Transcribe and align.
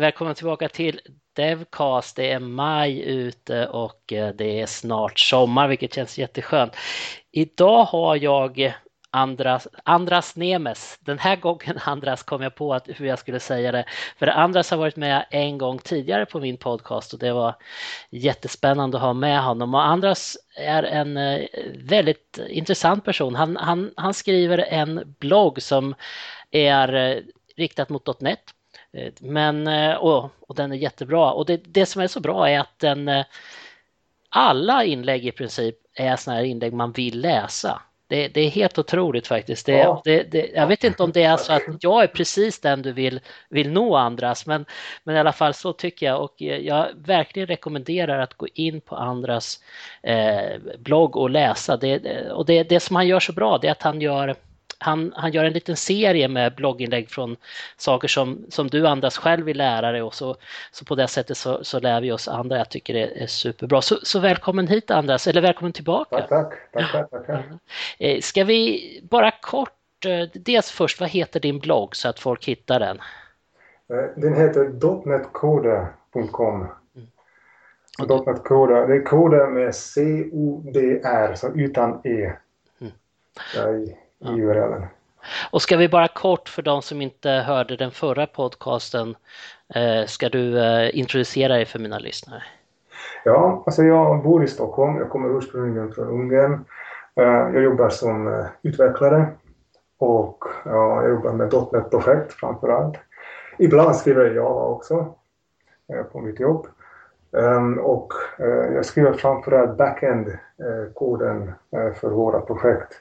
Välkommen 0.00 0.34
tillbaka 0.34 0.68
till 0.68 1.00
Devcast. 1.36 2.16
Det 2.16 2.30
är 2.30 2.38
maj 2.38 3.00
ute 3.00 3.66
och 3.66 4.12
eh, 4.12 4.34
det 4.34 4.60
är 4.60 4.66
snart 4.66 5.18
sommar, 5.18 5.68
vilket 5.68 5.94
känns 5.94 6.18
jätteskönt. 6.18 6.76
Idag 7.32 7.84
har 7.84 8.16
jag 8.16 8.74
Andras, 9.10 9.68
Andras 9.84 10.36
Nemes. 10.36 10.98
Den 11.00 11.18
här 11.18 11.36
gången 11.36 11.78
Andras 11.84 12.22
kom 12.22 12.42
jag 12.42 12.54
på 12.54 12.74
att, 12.74 12.88
hur 12.88 13.06
jag 13.06 13.18
skulle 13.18 13.40
säga 13.40 13.72
det. 13.72 13.84
För 14.18 14.26
Andras 14.26 14.70
har 14.70 14.78
varit 14.78 14.96
med 14.96 15.26
en 15.30 15.58
gång 15.58 15.78
tidigare 15.78 16.26
på 16.26 16.40
min 16.40 16.56
podcast 16.56 17.12
och 17.12 17.18
det 17.18 17.32
var 17.32 17.54
jättespännande 18.10 18.96
att 18.96 19.02
ha 19.02 19.12
med 19.12 19.42
honom. 19.42 19.74
Och 19.74 19.86
Andras 19.86 20.36
är 20.56 20.82
en 20.82 21.16
eh, 21.16 21.46
väldigt 21.74 22.38
intressant 22.48 23.04
person. 23.04 23.34
Han, 23.34 23.56
han, 23.56 23.90
han 23.96 24.14
skriver 24.14 24.58
en 24.58 25.14
blogg 25.18 25.62
som 25.62 25.94
är 26.50 26.94
eh, 26.94 27.22
riktat 27.56 27.88
mot 27.88 28.20
.NET 28.20 28.54
men, 29.20 29.66
eh, 29.66 29.94
och, 29.94 30.30
och 30.40 30.54
den 30.54 30.72
är 30.72 30.76
jättebra 30.76 31.32
och 31.32 31.46
det, 31.46 31.56
det 31.56 31.86
som 31.86 32.02
är 32.02 32.06
så 32.06 32.20
bra 32.20 32.50
är 32.50 32.60
att 32.60 32.78
den 32.78 33.08
eh, 33.08 33.24
alla 34.28 34.84
inlägg 34.84 35.26
i 35.26 35.32
princip 35.32 35.76
är 35.94 36.16
sådana 36.16 36.40
här 36.40 36.46
inlägg 36.46 36.72
man 36.72 36.92
vill 36.92 37.20
läsa. 37.20 37.82
Det, 38.06 38.28
det, 38.28 38.40
är 38.40 38.50
helt 38.50 38.78
otroligt 38.78 39.26
faktiskt. 39.26 39.66
Det, 39.66 39.72
ja. 39.72 40.02
det, 40.04 40.50
jag 40.54 40.66
vet 40.66 40.84
inte 40.84 41.02
om 41.02 41.12
det 41.12 41.22
är 41.22 41.36
så 41.36 41.52
att 41.52 41.62
jag 41.80 42.02
är 42.02 42.06
precis 42.06 42.60
den 42.60 42.82
du 42.82 42.92
vill, 42.92 43.20
vill 43.48 43.70
nå 43.70 43.96
Andras, 43.96 44.46
men, 44.46 44.64
men 45.04 45.16
i 45.16 45.18
alla 45.18 45.32
fall 45.32 45.54
så 45.54 45.72
tycker 45.72 46.06
jag 46.06 46.22
och 46.22 46.34
jag 46.40 46.88
verkligen 46.96 47.46
rekommenderar 47.46 48.18
att 48.18 48.34
gå 48.34 48.46
in 48.54 48.80
på 48.80 48.96
Andras 48.96 49.60
eh, 50.02 50.58
blogg 50.78 51.16
och 51.16 51.30
läsa. 51.30 51.76
Det, 51.76 52.30
och 52.30 52.46
det, 52.46 52.62
det 52.62 52.80
som 52.80 52.96
han 52.96 53.06
gör 53.06 53.20
så 53.20 53.32
bra 53.32 53.58
det 53.58 53.66
är 53.66 53.72
att 53.72 53.82
han 53.82 54.00
gör 54.00 54.34
han, 54.78 55.12
han 55.16 55.32
gör 55.32 55.44
en 55.44 55.52
liten 55.52 55.76
serie 55.76 56.28
med 56.28 56.54
blogginlägg 56.54 57.10
från 57.10 57.36
saker 57.76 58.08
som, 58.08 58.46
som 58.48 58.68
du 58.68 58.86
Andras 58.86 59.18
själv 59.18 59.44
vill 59.44 59.58
lära 59.58 59.92
dig 59.92 60.02
och 60.02 60.14
så, 60.14 60.36
så 60.70 60.84
på 60.84 60.94
det 60.94 61.08
sättet 61.08 61.36
så, 61.36 61.64
så 61.64 61.80
lär 61.80 62.00
vi 62.00 62.12
oss 62.12 62.28
andra. 62.28 62.58
Jag 62.58 62.68
tycker 62.68 62.94
det 62.94 63.22
är 63.22 63.26
superbra. 63.26 63.82
Så, 63.82 63.98
så 64.02 64.20
välkommen 64.20 64.68
hit 64.68 64.90
Andras, 64.90 65.26
eller 65.26 65.40
välkommen 65.40 65.72
tillbaka. 65.72 66.20
Tack, 66.28 66.54
tack. 66.72 66.92
tack, 66.92 67.26
tack. 67.26 67.44
Eh, 67.98 68.20
ska 68.20 68.44
vi 68.44 69.00
bara 69.10 69.30
kort, 69.30 70.04
eh, 70.06 70.28
dels 70.32 70.70
först, 70.70 71.00
vad 71.00 71.08
heter 71.08 71.40
din 71.40 71.58
blogg 71.58 71.96
så 71.96 72.08
att 72.08 72.20
folk 72.20 72.44
hittar 72.44 72.80
den? 72.80 72.98
Eh, 73.90 74.04
den 74.16 74.36
heter 74.36 74.64
dotnetcoder.com. 74.64 76.60
Mm. 76.60 77.08
Dotnetcoder, 78.08 78.86
det 78.86 78.94
är 78.94 79.04
koder 79.04 79.46
med 79.46 79.74
C-O-D-R, 79.74 81.34
så 81.34 81.48
utan 81.48 82.00
E. 82.04 82.32
Mm. 82.80 82.92
Ja. 84.18 84.30
URLen. 84.30 84.86
Och 85.50 85.62
ska 85.62 85.76
vi 85.76 85.88
bara 85.88 86.08
kort 86.08 86.48
för 86.48 86.62
de 86.62 86.82
som 86.82 87.02
inte 87.02 87.30
hörde 87.30 87.76
den 87.76 87.90
förra 87.90 88.26
podcasten, 88.26 89.16
eh, 89.74 90.06
ska 90.06 90.28
du 90.28 90.58
eh, 90.58 90.98
introducera 90.98 91.54
dig 91.54 91.66
för 91.66 91.78
mina 91.78 91.98
lyssnare? 91.98 92.42
Ja, 93.24 93.62
alltså 93.66 93.82
jag 93.82 94.22
bor 94.22 94.44
i 94.44 94.48
Stockholm, 94.48 94.96
jag 94.96 95.10
kommer 95.10 95.38
ursprungligen 95.38 95.92
från 95.92 96.08
Ungern. 96.08 96.64
Eh, 97.16 97.54
jag 97.54 97.62
jobbar 97.62 97.88
som 97.88 98.44
utvecklare 98.62 99.26
och 99.98 100.44
jag 100.64 101.10
jobbar 101.10 101.32
med 101.32 101.52
.NET-projekt 101.72 102.32
framför 102.32 102.68
allt. 102.68 102.96
Ibland 103.58 103.96
skriver 103.96 104.24
jag 104.24 104.34
Java 104.34 104.62
också 104.62 105.14
på 106.12 106.20
mitt 106.20 106.40
jobb. 106.40 106.66
Ehm, 107.36 107.78
och 107.78 108.12
jag 108.74 108.84
skriver 108.84 109.12
framförallt 109.12 109.76
backend-koden 109.76 111.52
för 111.70 112.10
våra 112.10 112.40
projekt. 112.40 113.00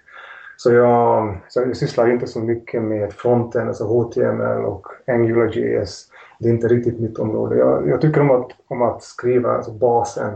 Så 0.58 0.74
jag, 0.74 1.38
så 1.50 1.62
jag 1.62 1.78
sysslar 1.78 2.12
inte 2.12 2.28
så 2.28 2.40
mycket 2.40 2.84
med 2.84 3.14
fronten, 3.14 3.68
alltså 3.68 3.84
HTML 3.84 4.66
och 4.66 4.88
AngularJS. 5.08 6.06
Det 6.40 6.50
är 6.50 6.54
inte 6.54 6.68
riktigt 6.68 7.00
mitt 7.00 7.20
område. 7.20 7.58
Jag, 7.58 7.90
jag 7.90 8.02
tycker 8.02 8.22
om 8.22 8.32
att, 8.32 8.52
om 8.68 8.82
att 8.82 9.04
skriva 9.04 9.52
alltså 9.52 9.72
basen 9.72 10.34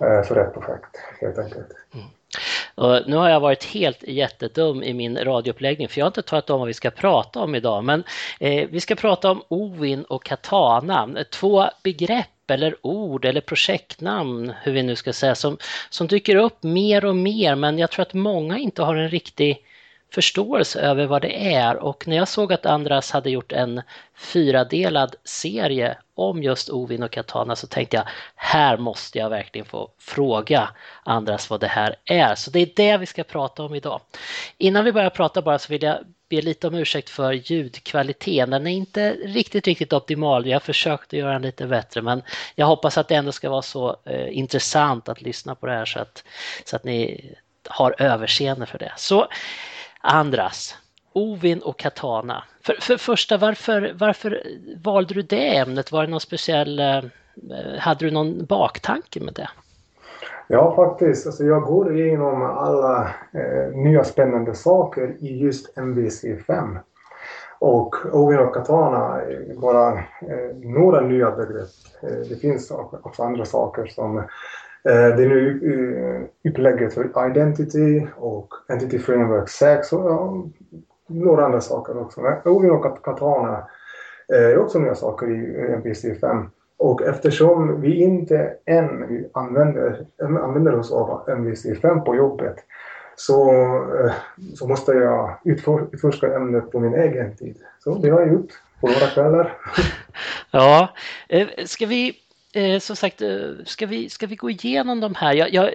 eh, 0.00 0.22
för 0.22 0.36
ett 0.36 0.54
projekt, 0.54 0.96
helt 1.20 1.38
enkelt. 1.38 1.66
Mm. 1.94 2.06
Och 2.74 3.08
nu 3.08 3.16
har 3.16 3.28
jag 3.28 3.40
varit 3.40 3.64
helt 3.64 4.02
jättedum 4.02 4.82
i 4.82 4.94
min 4.94 5.18
radiouppläggning 5.18 5.88
för 5.88 5.98
jag 5.98 6.04
har 6.04 6.10
inte 6.10 6.22
talat 6.22 6.50
om 6.50 6.58
vad 6.58 6.66
vi 6.66 6.74
ska 6.74 6.90
prata 6.90 7.40
om 7.40 7.54
idag. 7.54 7.84
Men 7.84 8.04
eh, 8.40 8.68
vi 8.70 8.80
ska 8.80 8.94
prata 8.94 9.30
om 9.30 9.42
Ovin 9.48 10.04
och 10.04 10.24
Katana, 10.24 11.08
två 11.32 11.64
begrepp 11.84 12.35
eller 12.50 12.76
ord 12.86 13.24
eller 13.24 13.40
projektnamn, 13.40 14.52
hur 14.62 14.72
vi 14.72 14.82
nu 14.82 14.96
ska 14.96 15.12
säga, 15.12 15.34
som, 15.34 15.58
som 15.90 16.06
dyker 16.06 16.36
upp 16.36 16.62
mer 16.62 17.04
och 17.04 17.16
mer 17.16 17.54
men 17.54 17.78
jag 17.78 17.90
tror 17.90 18.02
att 18.02 18.14
många 18.14 18.58
inte 18.58 18.82
har 18.82 18.96
en 18.96 19.08
riktig 19.08 19.62
förståelse 20.14 20.80
över 20.80 21.06
vad 21.06 21.22
det 21.22 21.54
är 21.54 21.76
och 21.76 22.08
när 22.08 22.16
jag 22.16 22.28
såg 22.28 22.52
att 22.52 22.66
Andras 22.66 23.10
hade 23.10 23.30
gjort 23.30 23.52
en 23.52 23.82
fyradelad 24.16 25.14
serie 25.24 25.96
om 26.14 26.42
just 26.42 26.70
Ovin 26.70 27.02
och 27.02 27.10
Katana 27.10 27.56
så 27.56 27.66
tänkte 27.66 27.96
jag 27.96 28.04
här 28.34 28.76
måste 28.76 29.18
jag 29.18 29.30
verkligen 29.30 29.66
få 29.66 29.90
fråga 29.98 30.68
Andras 31.04 31.50
vad 31.50 31.60
det 31.60 31.66
här 31.66 31.96
är. 32.04 32.34
Så 32.34 32.50
det 32.50 32.58
är 32.58 32.70
det 32.76 32.98
vi 32.98 33.06
ska 33.06 33.24
prata 33.24 33.62
om 33.62 33.74
idag. 33.74 34.00
Innan 34.58 34.84
vi 34.84 34.92
börjar 34.92 35.10
prata 35.10 35.42
bara 35.42 35.58
så 35.58 35.72
vill 35.72 35.82
jag 35.82 35.98
be 36.28 36.42
lite 36.42 36.68
om 36.68 36.74
ursäkt 36.74 37.10
för 37.10 37.32
ljudkvaliteten. 37.32 38.50
Den 38.50 38.66
är 38.66 38.70
inte 38.70 39.12
riktigt, 39.12 39.66
riktigt 39.66 39.92
optimal. 39.92 40.44
Vi 40.44 40.52
har 40.52 40.60
försökt 40.60 41.06
att 41.06 41.18
göra 41.18 41.32
den 41.32 41.42
lite 41.42 41.66
bättre 41.66 42.02
men 42.02 42.22
jag 42.54 42.66
hoppas 42.66 42.98
att 42.98 43.08
det 43.08 43.14
ändå 43.14 43.32
ska 43.32 43.50
vara 43.50 43.62
så 43.62 43.96
eh, 44.04 44.38
intressant 44.38 45.08
att 45.08 45.22
lyssna 45.22 45.54
på 45.54 45.66
det 45.66 45.72
här 45.72 45.84
så 45.84 45.98
att, 45.98 46.24
så 46.64 46.76
att 46.76 46.84
ni 46.84 47.24
har 47.68 47.94
överseende 47.98 48.66
för 48.66 48.78
det. 48.78 48.92
Så 48.96 49.28
Andras, 50.00 50.76
Ovin 51.12 51.62
och 51.62 51.78
Katana. 51.78 52.44
För, 52.62 52.76
för 52.80 52.96
första, 52.96 53.36
varför, 53.36 53.92
varför 53.94 54.42
valde 54.76 55.14
du 55.14 55.22
det 55.22 55.56
ämnet? 55.56 55.92
Var 55.92 56.02
det 56.02 56.10
någon 56.10 56.20
speciell, 56.20 56.78
eh, 56.78 57.02
hade 57.78 58.04
du 58.04 58.10
någon 58.10 58.44
baktanke 58.44 59.20
med 59.20 59.34
det? 59.34 59.48
Ja, 60.48 60.74
faktiskt. 60.76 61.26
Alltså, 61.26 61.44
jag 61.44 61.62
går 61.62 61.96
igenom 61.96 62.42
alla 62.42 63.10
eh, 63.32 63.76
nya 63.76 64.04
spännande 64.04 64.54
saker 64.54 65.16
i 65.18 65.38
just 65.38 65.76
MVC5. 65.76 66.78
Och 67.58 67.96
Ovin 68.12 68.38
och 68.38 68.54
Katana 68.54 69.22
är 69.22 69.60
bara 69.60 69.92
eh, 69.98 70.56
några 70.62 71.00
nya 71.00 71.30
begrepp. 71.30 71.68
Eh, 72.02 72.28
det 72.28 72.36
finns 72.40 72.70
också 73.02 73.22
andra 73.22 73.44
saker 73.44 73.86
som 73.86 74.22
Eh, 74.86 75.16
det 75.16 75.22
är 75.22 75.28
nu 75.28 76.30
eh, 76.44 76.50
upplägget 76.50 76.94
för 76.94 77.28
Identity 77.30 78.06
och 78.16 78.54
Entity 78.68 78.98
Framework 78.98 79.48
6 79.48 79.92
och 79.92 80.10
ja, 80.10 80.44
några 81.06 81.44
andra 81.44 81.60
saker 81.60 81.98
också. 81.98 82.20
Ovin 82.44 82.70
och 82.70 83.04
Katana 83.04 83.68
eh, 84.32 84.44
är 84.44 84.58
också 84.58 84.78
nya 84.78 84.94
saker 84.94 85.30
i 85.30 85.36
MVC-5. 85.76 86.46
Och 86.78 87.02
eftersom 87.02 87.80
vi 87.80 88.02
inte 88.02 88.52
än 88.64 89.24
använder, 89.32 90.06
använder 90.22 90.78
oss 90.78 90.92
av 90.92 91.28
MVC 91.28 91.66
5 91.82 92.04
på 92.04 92.16
jobbet 92.16 92.56
så, 93.16 93.52
eh, 94.04 94.12
så 94.54 94.68
måste 94.68 94.92
jag 94.92 95.38
utforska 95.44 96.34
ämnet 96.34 96.70
på 96.70 96.80
min 96.80 96.94
egen 96.94 97.36
tid. 97.36 97.56
Så 97.78 97.98
det 97.98 98.10
har 98.10 98.20
jag 98.20 98.32
gjort 98.32 98.50
på 98.80 98.86
några 98.86 99.06
kvällar. 99.06 99.58
Ja, 100.50 100.94
eh, 101.28 101.48
ska 101.64 101.86
vi 101.86 102.14
eh, 102.54 102.78
som 102.78 102.96
sagt, 102.96 103.22
ska 103.64 103.86
vi, 103.86 104.08
ska 104.08 104.26
vi 104.26 104.36
gå 104.36 104.50
igenom 104.50 105.00
de 105.00 105.14
här? 105.14 105.34
Jag, 105.34 105.54
jag, 105.54 105.70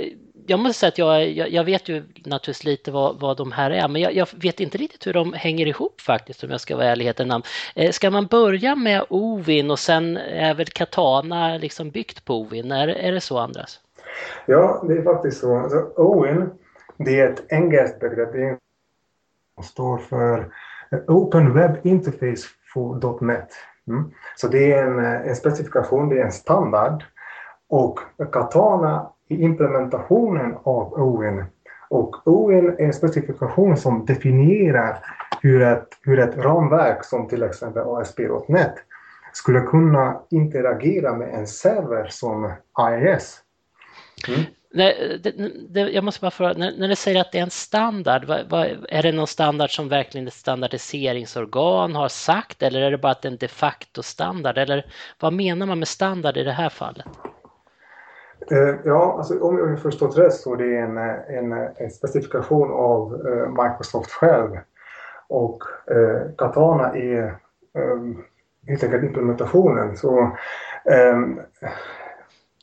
jag 0.48 0.60
måste 0.60 0.80
säga 0.80 0.88
att 0.88 0.98
jag, 0.98 1.30
jag, 1.30 1.50
jag, 1.50 1.64
vet 1.64 1.90
ju 1.90 2.04
naturligtvis 2.26 2.64
lite 2.64 2.92
vad, 2.92 3.20
vad 3.20 3.38
de 3.38 3.52
här 3.52 3.72
är, 3.72 3.88
men 3.88 4.02
jag, 4.02 4.14
jag, 4.14 4.28
vet 4.42 4.60
inte 4.60 4.78
riktigt 4.78 5.08
hur 5.08 5.14
de 5.14 5.34
hänger 5.34 5.68
ihop 5.68 6.02
faktiskt 6.02 6.44
om 6.44 6.50
jag 6.50 6.62
ska 6.62 6.76
vara 6.76 6.86
ärligheten 6.86 7.28
namn. 7.28 7.44
Eh, 7.76 7.92
ska 7.92 8.12
man 8.12 8.26
börja 8.26 8.76
med 8.76 9.06
Ovin 9.10 9.72
och 9.72 9.80
sen 9.80 10.18
är 10.18 10.54
väl 10.54 10.66
Katana 10.66 11.58
liksom 11.58 11.90
byggt 11.90 12.26
på 12.26 12.42
Ovin? 12.42 12.72
Är, 12.72 12.88
är 12.88 13.12
det 13.12 13.22
så 13.22 13.40
Andras? 13.40 13.80
Ja, 14.46 14.84
det 14.88 14.94
är 14.94 15.04
faktiskt 15.04 15.42
så. 15.42 15.58
Alltså, 15.58 15.78
Ovin, 15.96 16.50
det 16.98 17.20
är 17.20 17.32
ett 17.32 17.52
engelskt 17.52 18.00
begrepp. 18.00 18.34
Det 18.34 19.64
står 19.64 19.98
för 19.98 20.40
eh, 20.92 21.00
Open 21.08 21.54
Web 21.54 21.72
Interface 21.84 22.48
for 22.74 23.24
.NET. 23.26 23.50
Mm. 23.88 24.12
Så 24.36 24.48
det 24.48 24.74
är 24.74 24.84
en, 24.84 25.00
eh, 25.00 25.28
en 25.28 25.36
specifikation, 25.36 26.10
det 26.10 26.20
är 26.20 26.26
en 26.26 26.32
standard. 26.32 27.04
Och 27.70 28.00
Katana 28.32 29.10
i 29.32 29.44
implementationen 29.44 30.56
av 30.64 30.94
OIN. 30.94 31.46
Och 31.90 32.28
OIN 32.28 32.70
är 32.70 32.82
en 32.82 32.94
specifikation 32.94 33.78
som 33.78 34.06
definierar 34.06 34.98
hur 35.42 35.62
ett, 35.62 35.88
hur 36.02 36.20
ett 36.20 36.38
ramverk 36.38 37.06
som 37.06 37.28
till 37.28 37.44
exempel 37.44 37.84
ASP.NET 37.86 38.74
skulle 39.34 39.62
kunna 39.62 40.22
interagera 40.30 41.16
med 41.16 41.34
en 41.34 41.48
server 41.48 42.08
som 42.10 42.52
IIS. 42.80 43.40
Mm. 44.28 44.42
Nej, 44.74 45.20
det, 45.24 45.32
det, 45.70 45.80
jag 45.80 46.04
måste 46.04 46.22
bara 46.22 46.32
fråga, 46.32 46.54
när, 46.54 46.78
när 46.78 46.88
du 46.88 46.96
säger 46.96 47.22
att 47.22 47.32
det 47.32 47.38
är 47.38 47.44
en 47.44 47.50
standard, 47.50 48.26
vad, 48.26 48.50
vad, 48.50 48.86
är 48.90 49.04
det 49.04 49.12
någon 49.12 49.28
standard 49.28 49.76
som 49.76 49.90
verkligen 49.90 50.28
ett 50.28 50.34
standardiseringsorgan 50.34 51.96
har 51.96 52.08
sagt 52.08 52.64
eller 52.64 52.82
är 52.82 52.92
det 52.92 52.98
bara 52.98 53.12
att 53.12 53.22
det 53.22 53.28
är 53.28 53.32
en 53.32 53.38
de 53.38 53.48
facto 53.48 54.04
standard? 54.04 54.58
Eller 54.58 54.86
vad 55.20 55.34
menar 55.34 55.66
man 55.66 55.80
med 55.80 55.88
standard 55.88 56.38
i 56.38 56.44
det 56.44 56.52
här 56.52 56.70
fallet? 56.70 57.06
Eh, 58.50 58.76
ja, 58.86 59.16
alltså, 59.18 59.40
om 59.40 59.58
jag 59.58 59.80
förstått 59.80 60.18
rätt 60.18 60.34
så 60.34 60.54
är 60.54 60.58
det 60.58 60.78
en, 60.78 60.98
en, 60.98 61.70
en 61.76 61.92
specifikation 61.92 62.72
av 62.72 63.28
eh, 63.28 63.64
Microsoft 63.64 64.12
själv. 64.12 64.58
Och 65.28 65.64
eh, 65.92 66.36
Katana 66.38 66.96
är, 66.96 67.24
eh, 67.74 67.98
helt 68.68 68.84
enkelt 68.84 69.04
implementationen. 69.04 69.98
Så, 69.98 70.38
um, 71.14 71.42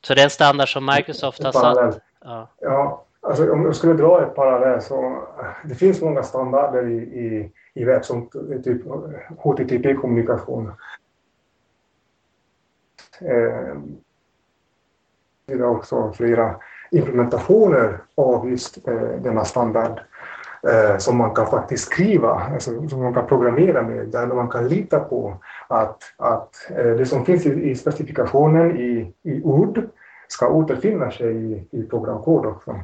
så 0.03 0.15
det 0.15 0.21
är 0.21 0.25
en 0.25 0.31
standard 0.31 0.73
som 0.73 0.87
Microsoft 0.87 1.43
har 1.45 1.53
satt? 1.53 2.01
Ja. 2.25 2.49
ja, 2.61 3.05
alltså 3.21 3.53
om 3.53 3.65
jag 3.65 3.77
skulle 3.77 3.93
dra 3.93 4.23
ett 4.23 4.35
parallell 4.35 4.83
så 4.83 5.23
det 5.65 5.75
finns 5.75 6.03
många 6.03 6.23
standarder 6.23 6.89
i, 6.89 6.97
i, 6.97 7.53
i 7.75 7.85
webb 7.85 8.05
som 8.05 8.29
typ 8.65 8.83
HTTP-kommunikation. 9.39 10.73
Eh, 13.21 13.77
det 15.49 15.55
är 15.55 15.69
också 15.69 16.13
flera 16.13 16.57
implementationer 16.91 17.99
av 18.15 18.51
just 18.51 18.89
eh, 18.89 18.95
denna 19.23 19.45
standard 19.45 20.01
eh, 20.69 20.99
som 20.99 21.17
man 21.17 21.35
kan 21.35 21.47
faktiskt 21.47 21.85
skriva, 21.85 22.31
alltså, 22.31 22.89
som 22.89 23.03
man 23.03 23.15
kan 23.15 23.27
programmera 23.27 23.83
med, 23.83 24.07
där 24.07 24.27
man 24.27 24.49
kan 24.49 24.69
lita 24.69 25.01
på 25.01 25.37
att, 25.69 26.03
att 26.17 26.71
eh, 26.71 26.91
det 26.97 27.07
som 27.07 27.25
finns 27.25 27.47
i, 27.47 27.71
i 27.71 27.75
specifikationen 27.75 28.77
i, 28.77 29.13
i 29.23 29.43
ord 29.43 29.89
ska 30.29 30.49
återfinna 30.49 31.11
sig 31.11 31.37
i, 31.37 31.67
i 31.71 31.83
programkod 31.83 32.47
också. 32.47 32.81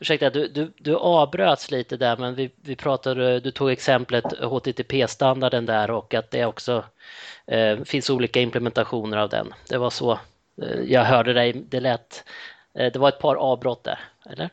Ursäkta, 0.00 0.30
du, 0.30 0.48
du, 0.48 0.72
du 0.76 0.96
avbröts 0.96 1.70
lite 1.70 1.96
där, 1.96 2.16
men 2.16 2.34
vi, 2.34 2.50
vi 2.62 2.76
pratade, 2.76 3.34
eh, 3.34 3.42
du 3.42 3.50
tog 3.50 3.70
exemplet 3.70 4.24
HTTP-standarden 4.24 5.66
där 5.66 5.90
och 5.90 6.14
att 6.14 6.30
det 6.30 6.44
också 6.44 6.84
eh, 7.46 7.78
finns 7.84 8.10
olika 8.10 8.40
implementationer 8.40 9.16
av 9.16 9.28
den. 9.28 9.54
Det 9.68 9.78
var 9.78 9.90
så 9.90 10.18
Eh, 10.62 10.80
jag 10.80 11.04
hörde 11.04 11.32
dig, 11.32 11.66
det 11.68 11.80
lät, 11.80 12.24
eh, 12.78 12.92
det 12.92 12.98
var 12.98 13.08
ett 13.08 13.20
par 13.20 13.36
avbrott 13.36 13.84
där, 13.84 13.98
eller? 14.30 14.50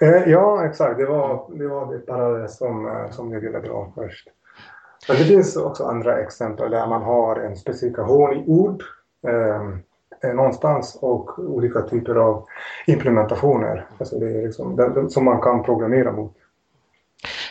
Eh, 0.00 0.30
ja, 0.30 0.66
exakt. 0.66 0.98
Det 0.98 1.06
var 1.06 1.58
det, 1.58 1.68
var 1.68 1.92
det 1.92 1.98
parallell 1.98 2.48
som, 2.48 3.08
som 3.10 3.32
jag 3.32 3.40
ville 3.40 3.60
dra 3.60 3.92
först. 3.94 4.28
Men 5.08 5.16
det 5.16 5.24
finns 5.24 5.56
också 5.56 5.84
andra 5.84 6.18
exempel 6.18 6.70
där 6.70 6.86
man 6.86 7.02
har 7.02 7.36
en 7.36 7.56
specifikation 7.56 8.32
i 8.32 8.44
ord 8.46 8.82
ehm, 9.26 9.78
eh, 10.22 10.34
någonstans 10.34 10.98
och 11.02 11.38
olika 11.38 11.82
typer 11.82 12.14
av 12.14 12.46
implementationer 12.86 13.86
alltså 13.98 14.18
det 14.18 14.26
är 14.26 14.46
liksom, 14.46 14.76
det, 14.76 15.10
som 15.10 15.24
man 15.24 15.40
kan 15.40 15.62
programmera 15.62 16.12
mot. 16.12 16.36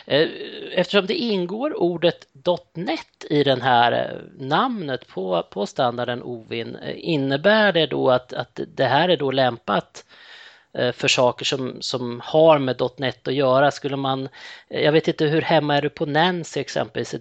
Eh, 0.06 0.28
eftersom 0.72 1.06
det 1.06 1.14
ingår 1.14 1.82
ordet 1.82 2.26
.NET 2.74 3.24
i 3.30 3.44
den 3.44 3.62
här 3.62 3.92
eh, 3.92 4.46
namnet 4.46 5.08
på, 5.08 5.46
på 5.50 5.66
standarden 5.66 6.22
OVIN, 6.22 6.76
eh, 6.76 6.94
innebär 6.96 7.72
det 7.72 7.86
då 7.86 8.10
att, 8.10 8.32
att 8.32 8.60
det 8.74 8.84
här 8.84 9.08
är 9.08 9.16
då 9.16 9.30
lämpat 9.30 10.04
för 10.94 11.08
saker 11.08 11.44
som, 11.44 11.76
som 11.80 12.20
har 12.24 12.58
med 12.58 12.80
.NET 12.96 13.28
att 13.28 13.34
göra. 13.34 13.70
Skulle 13.70 13.96
man, 13.96 14.28
jag 14.68 14.92
vet 14.92 15.08
inte 15.08 15.24
hur 15.24 15.42
hemma 15.42 15.76
är 15.76 15.82
du 15.82 15.88
på 15.88 16.06
Nancy 16.06 16.60
exempelvis? 16.60 17.14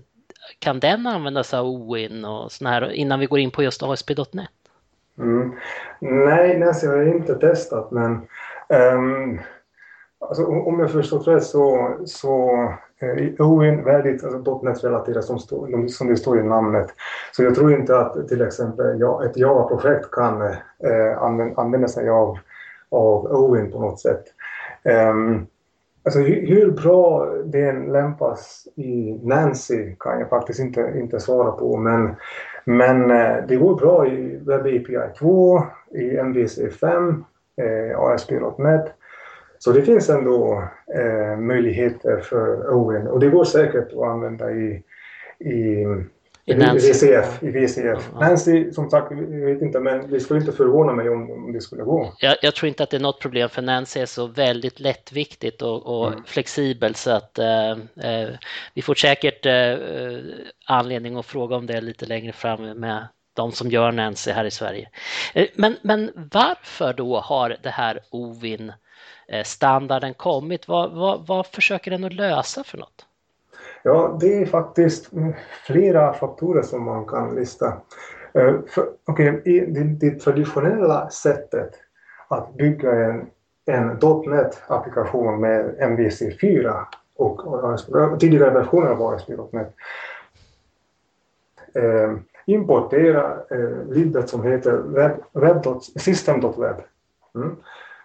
Kan 0.60 0.80
den 0.80 1.08
användas 1.08 1.54
av 1.54 1.68
OIN 1.68 2.26
och 2.26 2.52
sån 2.52 2.68
här 2.68 2.92
innan 2.92 3.20
vi 3.20 3.26
går 3.26 3.40
in 3.40 3.52
på 3.52 3.64
just 3.64 3.84
ASP.NET? 3.84 4.50
Mm. 5.18 5.52
Nej, 6.00 6.60
Nancy 6.60 6.88
har 6.88 6.98
jag 6.98 7.16
inte 7.16 7.36
testat 7.36 7.92
men 7.92 8.28
um, 8.70 9.40
alltså, 10.22 10.46
om 10.46 10.80
jag 10.80 10.92
förstått 10.92 11.28
rätt 11.28 11.44
så, 11.44 11.96
så 12.06 12.52
eh, 13.02 13.10
är 13.10 13.42
OIN 13.42 13.84
väldigt 13.84 14.24
alltså, 14.24 14.60
.NET-relaterat 14.64 15.26
som, 15.26 15.40
stå, 15.40 15.88
som 15.88 16.08
det 16.08 16.18
står 16.18 16.40
i 16.40 16.44
namnet. 16.44 16.88
Så 17.32 17.44
jag 17.44 17.56
tror 17.56 17.74
inte 17.74 17.98
att 17.98 18.28
till 18.28 18.42
exempel 18.42 19.00
ja, 19.00 19.26
ett 19.26 19.38
Java-projekt 19.38 20.12
kan 20.12 20.42
eh, 20.42 21.18
använda, 21.22 21.62
använda 21.62 21.88
sig 21.88 22.10
av 22.10 22.38
av 22.92 23.26
Owen 23.26 23.72
på 23.72 23.80
något 23.80 24.00
sätt. 24.00 24.24
Um, 24.84 25.48
alltså 26.04 26.20
hur, 26.20 26.48
hur 26.48 26.72
bra 26.72 27.26
den 27.46 27.92
lämpas 27.92 28.68
i 28.76 29.20
Nancy 29.24 29.96
kan 30.00 30.20
jag 30.20 30.30
faktiskt 30.30 30.60
inte, 30.60 30.94
inte 30.96 31.20
svara 31.20 31.52
på 31.52 31.78
men, 31.78 32.16
men 32.66 33.12
eh, 33.12 33.36
det 33.48 33.56
går 33.56 33.76
bra 33.76 34.08
i 34.08 34.38
Web 34.38 34.62
API 34.62 35.00
2, 35.20 35.64
i 35.92 36.18
MVC 36.18 36.60
5, 36.80 37.26
eh, 37.58 38.00
ASP.NET. 38.00 38.86
Så 39.64 39.72
det 39.72 39.82
finns 39.82 40.10
ändå 40.10 40.64
eh, 40.96 41.38
möjligheter 41.38 42.20
för 42.20 42.74
Owen 42.74 43.08
och 43.08 43.20
det 43.20 43.30
går 43.30 43.44
säkert 43.44 43.94
att 43.94 44.04
använda 44.04 44.52
i, 44.52 44.84
i 45.40 45.86
i. 46.46 46.54
VCF, 46.54 47.44
i 47.44 47.52
VCF. 47.52 48.10
Ja. 48.14 48.20
Nancy, 48.20 48.72
som 48.72 48.90
sagt, 48.90 49.12
jag 49.12 49.46
vet 49.46 49.62
inte, 49.62 49.80
men 49.80 50.12
det 50.12 50.20
skulle 50.20 50.40
inte 50.40 50.52
förvåna 50.52 50.94
mig 50.94 51.10
om, 51.10 51.32
om 51.32 51.54
det 51.54 51.62
skulle 51.62 51.84
gå. 51.84 52.14
Jag, 52.20 52.38
jag, 52.42 52.56
tror 52.56 52.68
inte 52.68 52.84
att 52.84 52.90
det 52.90 52.98
är 52.98 53.02
något 53.02 53.20
problem, 53.20 53.50
för 53.50 53.62
Nancy 53.62 54.00
är 54.00 54.06
så 54.06 54.28
väldigt 54.28 54.80
lättviktigt 54.80 55.62
och, 55.62 55.86
och 55.86 56.08
mm. 56.08 56.24
flexibelt 56.26 56.98
så 56.98 57.12
att 57.12 57.40
eh, 57.40 57.72
eh, 57.72 58.30
vi 58.74 58.82
får 58.82 58.96
säkert 58.96 59.46
eh, 59.46 59.78
anledning 60.68 61.18
att 61.18 61.26
fråga 61.26 61.56
om 61.56 61.66
det 61.66 61.82
lite 61.82 62.06
längre 62.06 62.32
fram 62.32 62.80
med 62.80 63.08
de 63.34 63.52
som 63.52 63.70
gör 63.70 63.92
Nancy 63.92 64.32
här 64.32 64.46
i 64.46 64.52
Sverige. 64.52 64.90
Eh, 65.34 65.48
men, 65.56 65.76
men 65.82 66.12
varför 66.32 66.94
då 66.94 67.20
har 67.20 67.58
det 67.64 67.70
här 67.70 68.00
OVIN 68.10 68.70
eh, 68.70 68.76
Eh, 69.32 69.44
standarden 69.44 70.14
kommit? 70.14 70.68
Vad, 70.68 70.92
vad, 70.92 71.28
vad 71.28 71.48
försöker 71.48 71.92
den 71.92 72.04
att 72.04 72.14
lösa 72.14 72.64
för 72.64 72.78
något? 72.78 73.06
Ja, 73.84 74.18
det 74.20 74.42
är 74.42 74.46
faktiskt 74.46 75.14
mm, 75.14 75.34
flera 75.66 76.14
faktorer 76.14 76.62
som 76.62 76.84
man 76.84 77.06
kan 77.06 77.36
lista. 77.36 77.68
Eh, 78.34 78.56
för, 78.68 78.90
okay, 79.06 79.32
det, 79.46 79.84
det 79.84 80.20
traditionella 80.20 81.10
sättet 81.10 81.72
att 82.28 82.54
bygga 82.54 82.92
en, 82.92 83.30
en 83.66 83.88
.NET-applikation 84.26 85.42
med 85.42 85.76
MVC4 85.80 86.86
och, 87.16 87.48
och 87.48 88.20
tidigare 88.20 88.50
versioner 88.50 88.88
av 88.88 89.02
ASP.NET 89.02 89.76
eh, 91.74 92.14
importera 92.46 93.38
eh, 93.52 93.86
libbet 93.90 94.30
som 94.30 94.44
heter 94.44 94.72
web, 94.72 95.12
web 95.34 95.82
system.web. 95.82 96.76
Mm. 97.36 97.56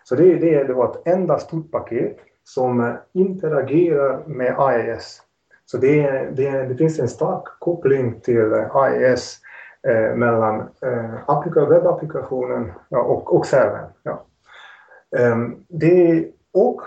Så 0.08 0.14
det, 0.14 0.34
det 0.34 0.54
är 0.54 0.72
var 0.72 0.90
ett 0.90 1.06
enda 1.06 1.38
stort 1.38 1.70
paket 1.70 2.16
som 2.44 2.80
eh, 2.80 2.94
interagerar 3.12 4.26
med 4.26 4.54
AES 4.58 5.22
så 5.66 5.78
det, 5.78 6.28
det, 6.36 6.50
det 6.50 6.74
finns 6.76 6.98
en 6.98 7.08
stark 7.08 7.44
koppling 7.58 8.20
till 8.20 8.52
eh, 8.52 8.76
AES 8.76 9.38
eh, 9.88 10.14
mellan 10.16 10.60
eh, 10.60 11.68
webbapplikationen 11.68 12.72
ja, 12.88 12.98
och, 12.98 13.36
och 13.36 13.46
servern. 13.46 13.90
Ja. 14.02 14.26
Um, 15.18 15.64
det, 15.68 16.26
och 16.52 16.80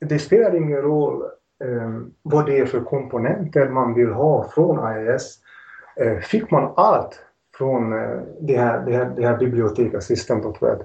det 0.00 0.18
spelar 0.18 0.56
ingen 0.56 0.82
roll 0.82 1.24
um, 1.64 2.14
vad 2.22 2.46
det 2.46 2.58
är 2.58 2.66
för 2.66 2.80
komponenter 2.80 3.68
man 3.68 3.94
vill 3.94 4.12
ha 4.12 4.48
från 4.48 4.78
AES. 4.78 5.38
Uh, 6.00 6.06
eh, 6.06 6.18
fick 6.18 6.50
man 6.50 6.72
allt 6.76 7.20
från 7.58 7.92
uh, 7.92 8.22
det, 8.40 8.56
här, 8.56 8.86
det, 8.86 8.92
här, 8.92 9.12
det 9.16 9.26
här 9.26 9.36
biblioteket 9.36 10.02
System.web 10.02 10.82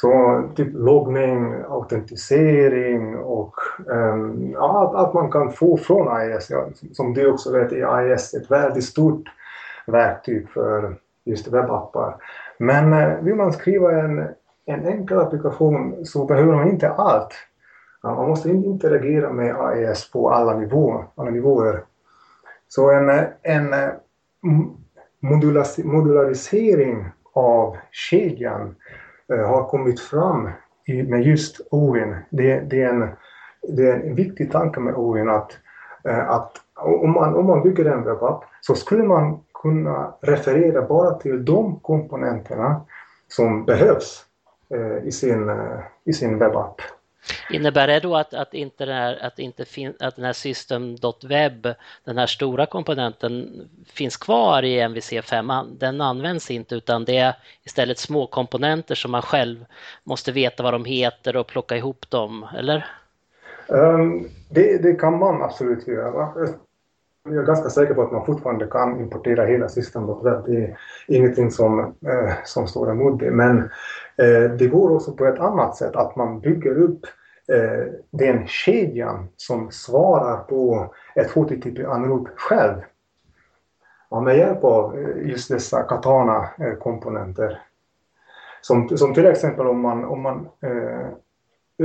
så 0.00 0.42
typ 0.56 0.68
loggning, 0.74 1.54
autentisering 1.68 3.16
och 3.16 3.54
um, 3.86 4.56
allt, 4.58 4.94
allt 4.94 5.14
man 5.14 5.30
kan 5.30 5.52
få 5.52 5.76
från 5.76 6.22
IIS. 6.22 6.50
Ja, 6.50 6.68
som 6.92 7.14
du 7.14 7.30
också 7.30 7.52
vet 7.52 7.72
är 7.72 8.02
IIS 8.02 8.34
ett 8.34 8.50
väldigt 8.50 8.84
stort 8.84 9.28
verktyg 9.86 10.48
för 10.48 10.96
just 11.24 11.48
webbappar. 11.48 12.16
Men 12.58 12.92
uh, 12.92 13.24
vill 13.24 13.34
man 13.34 13.52
skriva 13.52 14.00
en, 14.00 14.28
en 14.66 14.86
enkel 14.86 15.18
applikation 15.18 16.06
så 16.06 16.24
behöver 16.24 16.54
man 16.54 16.68
inte 16.68 16.90
allt. 16.90 17.32
Ja, 18.02 18.14
man 18.14 18.28
måste 18.28 18.50
interagera 18.50 19.32
med 19.32 19.56
AES 19.56 20.10
på 20.10 20.30
alla 20.30 20.58
nivåer. 20.58 21.04
Alla 21.14 21.30
nivåer. 21.30 21.84
Så 22.68 22.90
en, 22.90 23.08
en 23.42 23.72
eh, 23.72 23.90
modularisering 25.82 27.04
av 27.32 27.76
kedjan 27.90 28.74
Eh, 29.32 29.46
har 29.46 29.64
kommit 29.64 30.00
fram 30.00 30.50
med 30.86 31.22
just 31.22 31.60
OIN. 31.70 32.16
Det, 32.30 32.60
det, 32.60 32.82
är 32.82 32.88
en, 32.88 33.08
det 33.68 33.90
är 33.90 33.94
en 33.94 34.14
viktig 34.14 34.52
tanke 34.52 34.80
med 34.80 34.94
OIN 34.94 35.28
att, 35.28 35.58
eh, 36.04 36.30
att 36.30 36.52
om, 36.76 37.12
man, 37.12 37.34
om 37.34 37.46
man 37.46 37.62
bygger 37.62 37.84
en 37.84 38.04
webbapp 38.04 38.44
så 38.60 38.74
skulle 38.74 39.02
man 39.02 39.40
kunna 39.62 40.14
referera 40.20 40.82
bara 40.82 41.14
till 41.14 41.44
de 41.44 41.80
komponenterna 41.80 42.80
som 43.28 43.64
behövs 43.64 44.24
eh, 44.74 45.06
i 45.06 45.12
sin, 45.12 45.48
eh, 45.48 45.78
i 46.04 46.12
sin 46.12 46.38
webbapp. 46.38 46.80
Innebär 47.50 47.86
det 47.86 48.00
då 48.00 48.16
att, 48.16 48.34
att, 48.34 48.54
inte 48.54 48.86
den 48.86 48.96
här, 48.96 49.18
att, 49.22 49.38
inte 49.38 49.64
fin, 49.64 49.94
att 50.00 50.16
den 50.16 50.24
här 50.24 50.32
system.web, 50.32 51.68
den 52.04 52.18
här 52.18 52.26
stora 52.26 52.66
komponenten, 52.66 53.68
finns 53.86 54.16
kvar 54.16 54.62
i 54.62 54.80
MVC5? 54.80 55.76
Den 55.78 56.00
används 56.00 56.50
inte 56.50 56.74
utan 56.74 57.04
det 57.04 57.18
är 57.18 57.34
istället 57.64 57.98
små 57.98 58.26
komponenter 58.26 58.94
som 58.94 59.10
man 59.10 59.22
själv 59.22 59.64
måste 60.04 60.32
veta 60.32 60.62
vad 60.62 60.74
de 60.74 60.84
heter 60.84 61.36
och 61.36 61.46
plocka 61.46 61.76
ihop 61.76 62.10
dem, 62.10 62.46
eller? 62.58 62.86
Um, 63.68 64.28
det, 64.50 64.82
det, 64.82 64.94
kan 64.94 65.18
man 65.18 65.42
absolut 65.42 65.86
göra. 65.86 66.48
Jag 67.28 67.36
är 67.36 67.46
ganska 67.46 67.68
säker 67.70 67.94
på 67.94 68.02
att 68.02 68.12
man 68.12 68.26
fortfarande 68.26 68.66
kan 68.66 69.00
importera 69.00 69.44
hela 69.44 69.68
systemet, 69.68 70.22
Det 70.22 70.56
är 70.56 70.76
ingenting 71.06 71.50
som, 71.50 71.80
eh, 71.80 72.32
som 72.44 72.66
står 72.66 72.90
emot 72.90 73.20
det. 73.20 73.30
Men 73.30 73.58
eh, 74.16 74.50
det 74.58 74.66
går 74.66 74.94
också 74.94 75.12
på 75.12 75.26
ett 75.26 75.40
annat 75.40 75.76
sätt, 75.76 75.96
att 75.96 76.16
man 76.16 76.40
bygger 76.40 76.78
upp 76.78 77.00
eh, 77.52 77.92
den 78.10 78.46
kedjan 78.46 79.28
som 79.36 79.70
svarar 79.70 80.36
på 80.36 80.94
ett 81.14 81.30
HTTP-anrop 81.30 82.28
själv. 82.36 82.80
ja, 84.10 84.20
med 84.20 84.36
hjälp 84.36 84.64
av 84.64 84.98
eh, 84.98 85.28
just 85.28 85.50
dessa 85.50 85.82
Katana-komponenter. 85.82 87.50
Eh, 87.50 87.56
som, 88.60 88.88
som 88.88 89.14
till 89.14 89.26
exempel 89.26 89.66
om 89.66 89.80
man, 89.80 90.04
om 90.04 90.22
man 90.22 90.48
eh, 90.62 91.08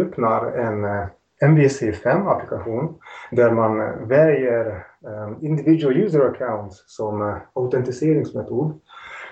öppnar 0.01 0.51
en 0.51 0.85
eh, 0.85 1.07
MVC5-applikation 1.41 2.95
där 3.31 3.51
man 3.51 4.07
väljer 4.07 4.85
Eh, 5.05 5.45
individual 5.45 5.97
user 5.97 6.19
accounts 6.19 6.83
som 6.87 7.21
uh, 7.21 7.37
autentiseringsmetod 7.53 8.79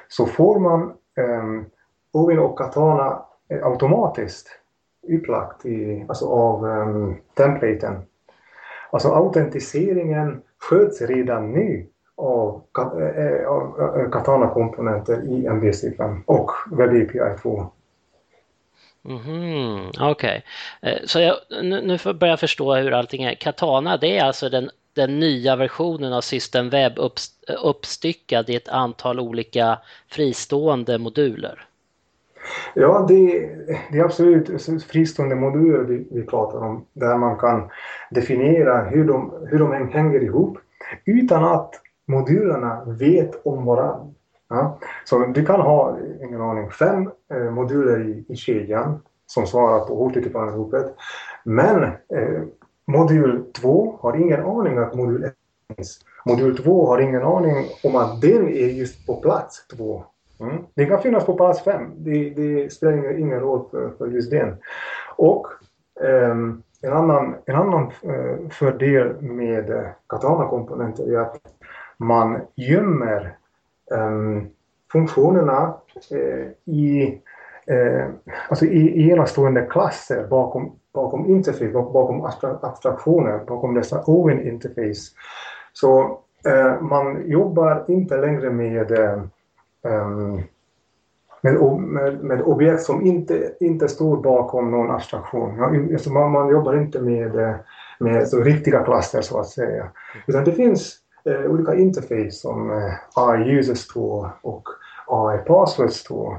så 0.07 0.25
får 0.25 0.59
man 0.59 0.93
ehm, 1.17 1.49
um, 1.49 1.65
Ovin 2.11 2.39
och 2.39 2.57
Katana 2.57 3.25
eh, 3.49 3.65
automatiskt 3.65 4.47
upplagt 5.07 5.65
i, 5.65 6.05
alltså 6.09 6.25
av 6.25 6.65
um, 6.65 7.17
templaten. 7.33 8.01
Alltså 8.91 9.09
autentiseringen 9.09 10.41
sköts 10.57 11.01
redan 11.01 11.51
nu 11.51 11.87
av, 12.17 12.61
äh, 13.15 13.47
av 13.47 14.09
Katana-komponenter 14.11 15.21
i 15.23 15.47
MVC5 15.47 16.21
och 16.25 16.51
WebAPI 16.71 17.41
2. 17.41 17.71
Mm, 19.05 19.87
Okej, 19.99 20.43
okay. 20.81 20.99
Så 21.05 21.19
jag, 21.19 21.35
nu, 21.49 21.81
nu 21.81 22.13
börjar 22.13 22.31
jag 22.31 22.39
förstå 22.39 22.75
hur 22.75 22.91
allting 22.91 23.23
är. 23.23 23.35
Katana 23.35 23.97
det 23.97 24.17
är 24.17 24.25
alltså 24.25 24.49
den, 24.49 24.69
den 24.99 25.19
nya 25.19 25.55
versionen 25.55 26.13
av 26.13 26.21
System 26.21 26.69
Web 26.69 26.93
upp, 26.97 27.19
uppstyckad 27.63 28.49
i 28.49 28.55
ett 28.55 28.69
antal 28.69 29.19
olika 29.19 29.79
fristående 30.07 30.97
moduler. 30.97 31.65
Ja, 32.73 33.05
det, 33.07 33.49
det 33.91 33.99
är 33.99 34.03
absolut 34.03 34.83
fristående 34.87 35.35
moduler 35.35 35.79
vi, 35.79 36.07
vi 36.11 36.25
pratar 36.25 36.59
om 36.59 36.85
där 36.93 37.17
man 37.17 37.37
kan 37.37 37.69
definiera 38.09 38.83
hur 38.83 39.07
de, 39.07 39.33
hur 39.49 39.59
de 39.59 39.89
hänger 39.91 40.23
ihop 40.23 40.57
utan 41.05 41.43
att 41.43 41.73
modulerna 42.05 42.83
vet 42.85 43.45
om 43.45 43.65
varandra. 43.65 44.13
Ja. 44.49 44.79
Så 45.05 45.25
du 45.25 45.45
kan 45.45 45.61
ha, 45.61 45.97
ingen 46.23 46.41
aning, 46.41 46.71
fem 46.71 47.11
eh, 47.33 47.51
moduler 47.51 47.99
i, 47.99 48.25
i 48.33 48.35
kedjan 48.35 48.99
som 49.25 49.47
svarar 49.47 49.79
på 49.79 49.95
HTTP-anropet. 49.95 50.95
Men 51.43 51.83
eh, 51.83 52.43
modul 52.89 53.51
2 53.53 53.97
har 54.01 54.15
ingen 54.15 54.45
aning 54.45 54.77
att 54.77 54.95
modul 54.95 55.23
1 55.23 55.33
finns. 55.75 55.99
Modul 56.25 56.57
2 56.57 56.87
har 56.87 56.99
ingen 56.99 57.23
aning 57.23 57.55
om 57.83 57.95
att 57.95 58.21
den 58.21 58.47
är 58.47 58.67
just 58.67 59.07
på 59.07 59.15
plats 59.15 59.67
2. 59.67 60.03
Mm. 60.39 60.63
Den 60.73 60.87
kan 60.87 61.01
finnas 61.01 61.25
på 61.25 61.33
plats 61.33 61.63
5. 61.63 61.91
Det, 61.97 62.29
det 62.29 62.73
spelar 62.73 63.19
ingen 63.19 63.39
roll 63.39 63.65
för, 63.71 63.89
för 63.97 64.07
just 64.07 64.31
den. 64.31 64.55
Och 65.15 65.47
um, 66.01 66.63
en 66.81 66.93
annan, 66.93 67.35
en 67.45 67.55
annan 67.55 67.91
uh, 68.05 68.49
fördel 68.49 69.21
med 69.21 69.69
eh, 69.69 69.85
Katana-komponenter 70.07 71.13
är 71.13 71.19
att 71.19 71.37
man 71.97 72.41
gömmer 72.55 73.37
um, 73.91 74.49
funktionerna 74.91 75.73
uh, 76.11 76.47
i, 76.65 77.21
uh, 77.71 78.07
alltså 78.49 78.65
i, 78.65 78.79
i 78.79 79.09
enastående 79.09 79.61
klasser 79.61 80.27
bakom, 80.27 80.79
bakom 81.01 81.29
interface, 81.29 81.71
bakom 81.71 82.25
abstraktioner, 82.61 83.45
bakom 83.47 83.73
dessa 83.73 84.03
OIN-interface. 84.05 85.11
Så 85.73 86.19
eh, 86.45 86.81
man 86.81 87.29
jobbar 87.29 87.85
inte 87.87 88.17
längre 88.17 88.49
med 88.49 88.91
eh, 88.91 89.23
med, 91.41 91.81
med, 91.81 92.23
med, 92.23 92.41
objekt 92.41 92.81
som 92.81 93.05
inte, 93.05 93.53
inte 93.59 93.87
står 93.87 94.17
bakom 94.17 94.71
någon 94.71 94.91
abstraktion. 94.91 95.63
Alltså 95.63 96.11
man, 96.11 96.31
man 96.31 96.49
jobbar 96.49 96.77
inte 96.77 97.01
med, 97.01 97.35
eh, 97.35 97.55
med 97.99 98.27
så 98.27 98.41
riktiga 98.41 98.83
klasser 98.83 99.21
så 99.21 99.39
att 99.39 99.49
säga. 99.49 99.87
Utan 100.27 100.43
det 100.43 100.51
finns 100.51 100.97
eh, 101.25 101.51
olika 101.51 101.75
interface 101.75 102.31
som 102.31 102.71
eh, 102.71 102.93
AI 103.15 103.49
Users 103.49 103.87
2 103.87 104.29
och 104.41 104.63
AI 105.07 105.37
Passwords 105.37 106.03
2. 106.03 106.37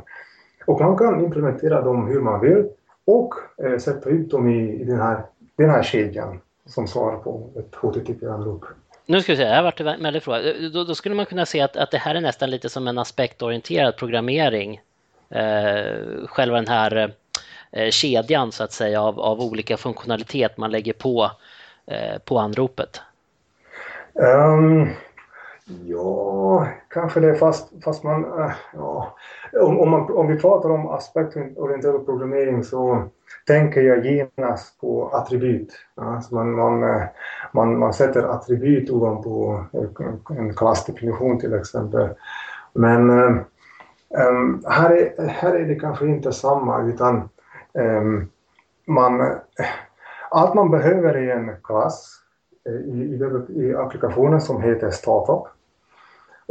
Och 0.66 0.80
man 0.80 0.96
kan 0.96 1.24
implementera 1.24 1.82
dem 1.82 2.06
hur 2.06 2.20
man 2.20 2.40
vill 2.40 2.68
och 3.10 3.34
eh, 3.64 3.78
sätta 3.78 4.10
ut 4.10 4.30
dem 4.30 4.48
i, 4.48 4.80
i 4.80 4.84
den, 4.84 5.00
här, 5.00 5.22
den 5.56 5.70
här 5.70 5.82
kedjan 5.82 6.40
som 6.66 6.88
svarar 6.88 7.16
på 7.16 7.50
ett 7.56 7.74
HTTP-anrop. 7.74 8.64
Nu 9.06 9.20
ska 9.20 9.32
vi 9.32 9.36
se, 9.36 9.44
det 9.44 9.54
här 9.54 9.62
varit 9.62 9.80
en 9.80 10.02
väldigt 10.02 10.24
fråga. 10.24 10.40
Då, 10.72 10.84
då, 10.84 10.94
skulle 10.94 11.14
man 11.14 11.26
kunna 11.26 11.46
se 11.46 11.60
att, 11.60 11.76
att 11.76 11.90
det 11.90 11.98
här 11.98 12.14
är 12.14 12.20
nästan 12.20 12.50
lite 12.50 12.68
som 12.68 12.88
en 12.88 12.98
aspektorienterad 12.98 13.96
programmering. 13.96 14.80
Eh, 15.28 16.26
själva 16.26 16.56
den 16.56 16.68
här 16.68 17.14
eh, 17.72 17.90
kedjan 17.90 18.52
så 18.52 18.64
att 18.64 18.72
säga 18.72 19.02
av, 19.02 19.20
av 19.20 19.40
olika 19.40 19.76
funktionalitet 19.76 20.56
man 20.56 20.70
lägger 20.70 20.92
på, 20.92 21.30
eh, 21.86 22.18
på 22.24 22.38
anropet. 22.38 23.00
Um, 24.14 24.88
ja, 25.84 26.66
kanske 26.88 27.20
det 27.20 27.34
fast, 27.34 27.84
fast 27.84 28.04
man... 28.04 28.24
Äh, 28.24 28.50
ja. 28.72 29.16
om, 29.62 29.80
om, 29.80 29.90
man, 29.90 30.12
om 30.12 30.26
vi 30.26 30.40
pratar 30.40 30.70
om 30.70 30.86
aspektorienterad 30.86 32.06
programmering 32.06 32.64
så 32.64 33.02
tänker 33.46 33.80
jag 33.82 34.06
genast 34.06 34.80
på 34.80 35.08
attribut. 35.08 35.72
Alltså 35.94 36.34
man, 36.34 36.52
man, 36.52 36.82
äh, 36.82 37.02
man, 37.52 37.78
man 37.78 37.92
sätter 37.92 38.22
attribut 38.22 38.90
ovanpå 38.90 39.64
en 40.30 40.54
klassdefinition 40.54 41.38
till 41.38 41.54
exempel. 41.54 42.08
Men 42.74 43.10
um, 43.10 43.44
här, 44.66 44.90
är, 44.90 45.28
här 45.28 45.54
är 45.54 45.64
det 45.64 45.74
kanske 45.74 46.06
inte 46.06 46.32
samma 46.32 46.82
utan 46.82 47.28
um, 47.72 48.30
man, 48.86 49.38
allt 50.30 50.54
man 50.54 50.70
behöver 50.70 51.14
är 51.14 51.36
en 51.36 51.50
klass 51.62 52.20
i, 52.68 53.20
i, 53.48 53.74
applikationen 53.74 54.40
som 54.40 54.62
heter 54.62 54.90
Startup. 54.90 55.46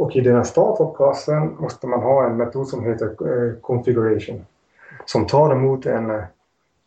Och 0.00 0.16
i 0.16 0.20
den 0.20 0.36
här 0.36 0.42
startup-klassen 0.42 1.56
måste 1.58 1.86
man 1.86 2.02
ha 2.02 2.26
en 2.26 2.36
metod 2.36 2.68
som 2.68 2.84
heter 2.84 3.06
eh, 3.06 3.60
Configuration 3.60 4.46
som 5.04 5.26
tar 5.26 5.52
emot 5.52 5.86
en, 5.86 6.10
eh, 6.10 6.24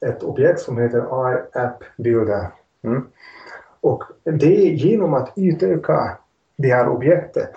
ett 0.06 0.24
objekt 0.24 0.60
som 0.60 0.78
heter 0.78 0.98
iApp 0.98 1.84
Builder. 1.98 2.48
Mm. 2.84 3.08
Och 3.82 4.04
det 4.24 4.68
är 4.68 4.72
genom 4.72 5.14
att 5.14 5.34
utöka 5.36 6.18
det 6.56 6.68
här 6.68 6.90
objektet 6.90 7.54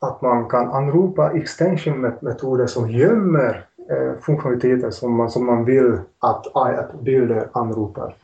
att 0.00 0.22
man 0.22 0.48
kan 0.48 0.70
anropa 0.70 1.32
extension-metoder 1.32 2.66
som 2.66 2.90
gömmer 2.90 3.66
eh, 3.90 4.20
funktionaliteter 4.20 4.90
som 4.90 5.12
man, 5.12 5.30
som 5.30 5.46
man 5.46 5.64
vill 5.64 5.98
att 6.18 6.46
iApp 6.46 6.92
Builder 7.00 7.48
anropar. 7.52 8.14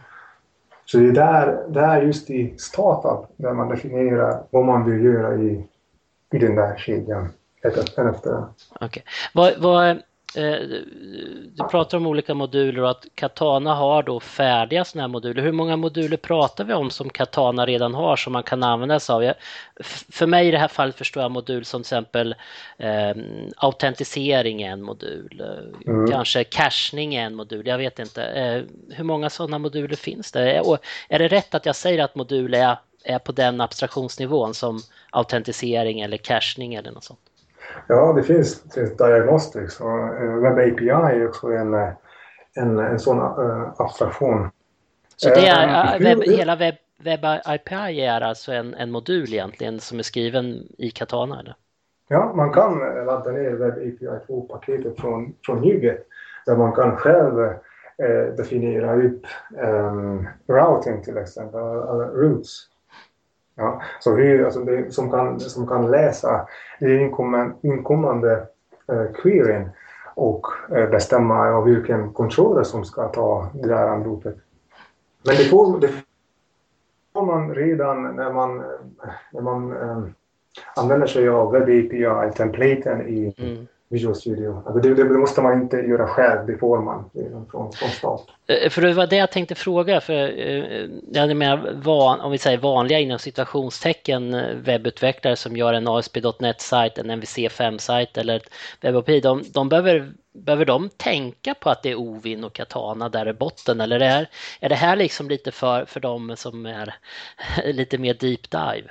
Så 0.85 0.99
det 0.99 1.09
är 1.09 1.13
där, 1.13 1.65
där 1.69 2.03
just 2.03 2.31
i 2.31 2.55
startup 2.59 3.31
där 3.37 3.53
man 3.53 3.69
definierar 3.69 4.43
vad 4.51 4.65
man 4.65 4.91
vill 4.91 5.05
göra 5.05 5.35
i, 5.35 5.65
i 6.33 6.39
den 6.39 6.55
där 6.55 6.77
kedjan. 6.79 7.33
Okay. 8.81 9.03
Vad, 9.33 9.55
vad, 9.59 9.89
eh, 10.37 10.59
du 11.53 11.65
pratar 11.71 11.99
om 11.99 12.07
olika 12.07 12.35
moduler 12.35 12.83
och 12.83 12.91
att 12.91 13.07
Katana 13.15 13.75
har 13.75 14.03
då 14.03 14.21
färdiga 14.21 14.85
sådana 14.85 15.03
här 15.03 15.13
moduler. 15.13 15.43
Hur 15.43 15.53
många 15.53 15.77
moduler 15.77 16.17
pratar 16.17 16.65
vi 16.65 16.75
om 16.75 16.91
som 16.91 17.11
Katana 17.11 17.67
redan 17.67 17.95
har 17.95 18.17
som 18.17 18.33
man 18.33 18.43
kan 18.43 18.63
använda 18.63 19.01
sig 19.01 19.15
av? 19.15 19.25
Jag, 19.25 19.35
för 20.11 20.27
mig 20.27 20.49
i 20.49 20.51
det 20.51 20.59
här 20.59 20.69
fallet 20.69 20.97
förstår 20.97 21.23
jag 21.23 21.31
modul 21.31 21.65
som 21.65 21.83
till 21.83 21.87
exempel 21.87 22.35
eh, 22.79 23.15
autentisering 23.57 24.63
är 24.63 24.73
en 24.73 24.83
modul, 24.83 25.41
eh, 25.41 25.93
mm. 25.93 26.11
kanske 26.11 26.45
cachning 26.45 27.15
är 27.15 27.27
en 27.27 27.35
modul, 27.35 27.67
jag 27.67 27.79
vet 27.79 27.99
inte. 27.99 28.25
Eh, 28.25 28.63
hur 28.97 29.05
många 29.05 29.31
sådana 29.31 29.59
moduler 29.59 29.97
finns 29.97 30.33
det? 30.33 30.61
Och 30.61 30.79
är 31.09 31.19
det 31.19 31.29
rätt 31.29 31.55
att 31.55 31.67
jag 31.67 31.77
säger 31.77 32.05
att 32.05 32.15
modul 32.15 32.55
är, 32.55 32.77
är 33.05 33.19
på 33.19 33.33
den 33.33 33.61
abstraktionsnivån 33.61 34.55
som 34.55 34.79
autentisering 35.11 36.01
eller 36.01 36.17
cachning 36.17 36.75
eller 36.75 36.91
något 36.91 37.05
sånt? 37.05 37.21
Ja, 37.87 38.13
det 38.13 38.23
finns, 38.23 38.63
finns 38.75 38.97
Diagnostics 38.97 39.81
och 39.81 39.99
eh, 39.99 40.35
Web 40.35 40.73
API 40.73 40.89
är 40.89 41.29
också 41.29 41.47
en, 41.47 41.75
en, 42.55 42.79
en 42.79 42.99
sån 42.99 43.19
uh, 43.19 43.73
abstraktion. 43.77 44.51
Så 45.17 45.29
det 45.29 45.47
är, 45.47 45.97
uh, 45.97 46.03
webb, 46.03 46.23
hela 46.23 46.57
Web, 46.57 46.75
webb 46.99 47.25
API 47.25 48.01
är 48.01 48.21
alltså 48.21 48.53
en, 48.53 48.75
en 48.75 48.91
modul 48.91 49.33
egentligen 49.33 49.81
som 49.81 49.99
är 49.99 50.03
skriven 50.03 50.67
i 50.79 50.91
Katana? 50.91 51.41
Eller? 51.41 51.55
Ja, 52.09 52.33
man 52.35 52.53
kan 52.53 52.79
ladda 53.07 53.31
ner 53.31 53.51
Web 53.51 53.73
API 53.73 54.09
2-paketet 54.29 55.01
från, 55.01 55.35
från 55.47 55.61
NuGet 55.61 56.07
där 56.47 56.57
man 56.57 56.73
kan 56.73 56.97
själv 56.97 57.41
eh, 57.99 58.35
definiera 58.37 59.03
upp 59.03 59.27
um, 59.63 60.29
routing 60.49 61.03
till 61.03 61.17
exempel, 61.17 61.61
eller 61.61 62.07
roots. 62.07 62.67
Ja, 63.61 63.83
så 64.01 64.17
hur, 64.17 64.45
alltså 64.45 64.61
det, 64.61 64.95
som, 64.95 65.11
kan, 65.11 65.41
som 65.41 65.67
kan 65.67 65.91
läsa 65.91 66.49
den 66.79 67.01
inkommande, 67.01 67.55
inkommande 67.63 68.47
eh, 68.93 69.13
queryn 69.23 69.71
och 70.15 70.47
eh, 70.71 70.91
bestämma 70.91 71.47
ja, 71.47 71.61
vilken 71.61 72.13
controller 72.13 72.63
som 72.63 72.85
ska 72.85 73.09
ta 73.09 73.49
det 73.55 73.69
där 73.69 73.89
anropet. 73.89 74.37
Men 75.23 75.37
det 75.37 75.45
får, 75.45 75.81
det 75.81 75.91
får 77.13 77.27
man 77.27 77.55
redan 77.55 78.17
när 78.17 78.33
man, 78.33 78.63
när 79.33 79.41
man 79.41 79.73
eh, 79.73 80.03
använder 80.77 81.07
sig 81.07 81.29
av 81.29 81.53
Web 81.53 81.63
API-templaten 81.63 83.09
i, 83.09 83.35
mm. 83.39 83.67
Visual 83.91 84.15
Studio. 84.15 84.63
Alltså 84.67 84.81
det, 84.81 84.95
det, 84.95 85.19
måste 85.19 85.43
man 85.43 85.63
inte 85.63 85.77
göra 85.77 86.07
själv, 86.07 86.47
det 86.47 86.59
får 86.59 86.83
man 86.83 87.11
från, 87.51 87.73
från 87.73 87.89
start. 87.89 88.23
Eh, 88.47 88.71
för 88.71 88.83
det 88.83 88.93
var 88.93 89.07
det 89.07 89.17
jag 89.17 89.33
tänkte 89.33 89.55
fråga, 89.55 90.01
för 90.01 90.15
eh, 90.15 90.89
jag 91.13 91.37
menar, 91.37 91.73
van, 91.83 92.21
om 92.21 92.33
vi 92.33 92.39
säger 92.39 92.59
vanliga 92.59 92.99
inom 92.99 93.19
situationstecken 93.19 94.35
eh, 94.35 94.57
webbutvecklare 94.57 95.37
som 95.37 95.57
gör 95.57 95.75
en 95.75 95.89
ASP.NET-sajt, 95.89 96.99
en 96.99 97.11
MVC5-sajt 97.11 98.19
eller 98.19 98.37
ett 98.37 98.51
WebAPI, 98.81 99.21
de, 99.21 99.43
de 99.53 99.69
behöver 99.69 100.13
Behöver 100.33 100.65
de 100.65 100.89
tänka 100.89 101.55
på 101.55 101.71
att 101.71 101.83
det 101.83 101.91
är 101.91 101.95
Ovin 101.95 102.45
och 102.45 102.53
Katana 102.53 103.09
där 103.09 103.29
i 103.29 103.33
botten 103.33 103.81
eller 103.81 104.01
är, 104.01 104.29
är 104.61 104.69
det 104.69 104.75
här 104.75 104.97
liksom 104.97 105.29
lite 105.29 105.53
för, 105.53 105.85
för 105.85 106.01
dem 106.01 106.35
som 106.37 106.67
är 106.67 106.95
lite 107.65 107.99
mer 107.99 108.15
deep 108.15 108.51
dive? 108.51 108.91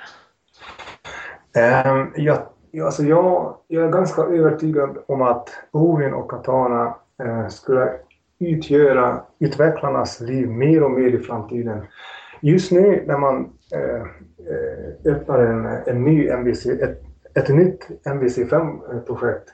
Um, 1.86 2.12
jag 2.16 2.46
alltså 2.84 3.02
jag, 3.02 3.56
jag 3.68 3.84
är 3.84 3.90
ganska 3.90 4.22
övertygad 4.22 4.98
om 5.06 5.22
att 5.22 5.48
Ovin 5.70 6.14
och 6.14 6.30
Katana 6.30 6.94
eh, 7.22 7.48
skulle 7.48 7.92
utgöra 8.38 9.20
utvecklarnas 9.38 10.20
liv 10.20 10.48
mer 10.48 10.82
och 10.82 10.90
mer 10.90 11.08
i 11.08 11.18
framtiden. 11.18 11.82
Just 12.40 12.72
nu 12.72 13.04
när 13.06 13.18
man 13.18 13.52
eh, 13.74 14.00
eh 14.00 15.12
öppnar 15.12 15.38
en, 15.38 15.66
en 15.66 16.04
ny 16.04 16.28
MVC, 16.28 16.66
ett, 16.66 17.02
ett 17.34 17.48
nytt 17.48 17.88
MVC5-projekt 18.04 19.48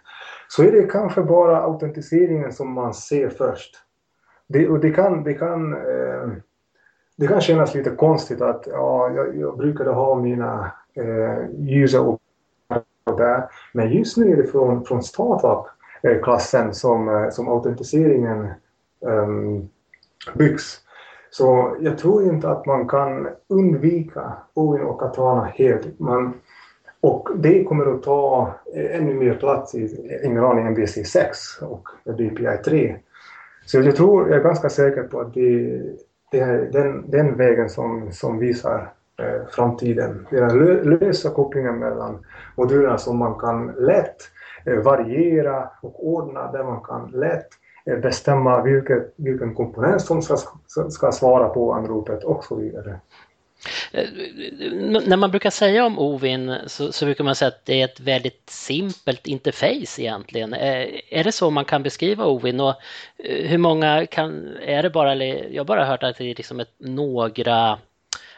så 0.49 0.63
är 0.63 0.73
det 0.73 0.83
kanske 0.83 1.23
bara 1.23 1.63
autentiseringen 1.63 2.53
som 2.53 2.73
man 2.73 2.95
ser 2.95 3.29
först. 3.29 3.75
Det, 4.49 4.69
och 4.69 4.81
det 4.81 4.91
kan, 4.91 5.25
det 5.25 5.35
kan, 5.35 5.73
eh, 5.73 6.29
det 7.17 7.27
kan 7.27 7.41
kännas 7.41 7.75
lite 7.75 7.91
konstigt 7.91 8.41
att 8.41 8.67
ja, 8.67 9.11
jag, 9.11 9.37
jag 9.37 9.59
brukade 9.59 9.91
ha 9.91 10.15
mina 10.15 10.73
eh, 10.95 11.51
user 11.69 12.16
där. 13.15 13.49
Men 13.73 13.93
just 13.93 14.17
nu 14.17 14.33
är 14.33 14.37
det 14.37 14.47
från, 14.47 14.85
från 14.85 15.03
startup-klassen 15.03 16.67
eh, 16.67 16.73
som, 16.73 17.09
eh, 17.09 17.31
som 17.31 17.49
autentiseringen 17.49 18.49
um, 19.01 19.69
byggs. 20.35 20.81
Så 21.31 21.77
jag 21.81 21.99
tror 21.99 22.23
inte 22.23 22.49
att 22.49 22.67
man 22.67 22.89
kan 22.89 23.29
undvika 23.49 24.33
OIN 24.55 24.83
och 24.83 25.01
Katana 25.01 25.45
helt. 25.45 26.01
Man, 26.01 26.35
och 27.01 27.29
det 27.37 27.65
kommer 27.65 27.95
att 27.95 28.03
ta 28.03 28.55
eh, 28.75 28.97
ännu 28.97 29.15
mer 29.15 29.35
plats 29.35 29.75
i 29.75 30.21
ingen 30.25 30.45
aning 30.45 30.67
MVC 30.67 31.13
6 31.13 31.39
och 31.63 31.89
DPI 32.05 32.59
3. 32.65 32.97
Så 33.67 33.81
jag 33.81 33.97
tror, 33.97 34.29
jag 34.29 34.39
är 34.39 34.43
ganska 34.43 34.69
säker 34.69 35.03
på 35.03 35.21
att 35.21 35.35
det, 35.35 35.83
det 36.31 36.41
är 36.41 36.71
den, 36.73 37.11
den 37.11 37.37
vägen 37.37 37.69
som, 37.69 38.13
som 38.13 38.39
visar 38.39 38.93
Eh, 39.19 39.47
framtiden. 39.51 40.27
Det 40.31 40.37
är 40.37 40.85
lösa 40.85 41.31
kopplingen 41.31 41.79
mellan 41.79 42.27
modulerna 42.57 42.99
som 42.99 43.19
man 43.19 43.35
kan 43.35 43.67
lätt 43.67 44.17
eh, 44.67 44.75
variera 44.75 45.71
och 45.83 46.07
ordna 46.09 46.53
där 46.53 46.65
man 46.65 46.81
kan 46.81 47.11
lätt 47.11 47.49
eh, 47.87 47.99
bestämma 47.99 48.63
vilket, 48.63 49.15
vilken 49.17 49.55
komponent 49.55 50.03
som 50.03 50.23
ska, 50.23 50.37
ska 50.91 51.13
svara 51.13 51.49
på 51.49 51.73
anropet 51.73 52.25
och 52.25 52.45
så 52.45 52.55
vidare. 52.55 53.01
När 55.07 55.17
man 55.17 55.31
brukar 55.31 55.51
säga 55.51 55.87
om 55.87 55.99
Ovin 55.99 56.55
så, 56.67 56.93
så, 56.93 57.05
brukar 57.05 57.25
man 57.25 57.35
säga 57.35 57.49
att 57.49 57.65
det 57.65 57.81
är 57.81 57.85
ett 57.85 58.01
väldigt 58.01 58.51
simpelt 58.51 59.27
interface 59.27 60.03
egentligen. 60.03 60.55
Är 61.11 61.25
det 61.25 61.33
så 61.33 61.51
man 61.51 61.65
kan 61.65 61.83
beskriva 61.83 62.27
Ovin 62.27 62.61
och 62.61 62.75
hur 63.19 63.59
många 63.59 64.07
kan, 64.07 64.57
är 64.57 64.83
det 64.83 64.91
bara, 64.91 65.15
jag 65.25 65.61
har 65.61 65.65
bara 65.65 65.85
hört 65.85 66.03
att 66.03 66.19
det 66.19 66.31
är 66.31 66.35
liksom 66.35 66.61
ett, 66.61 66.75
några 66.79 67.79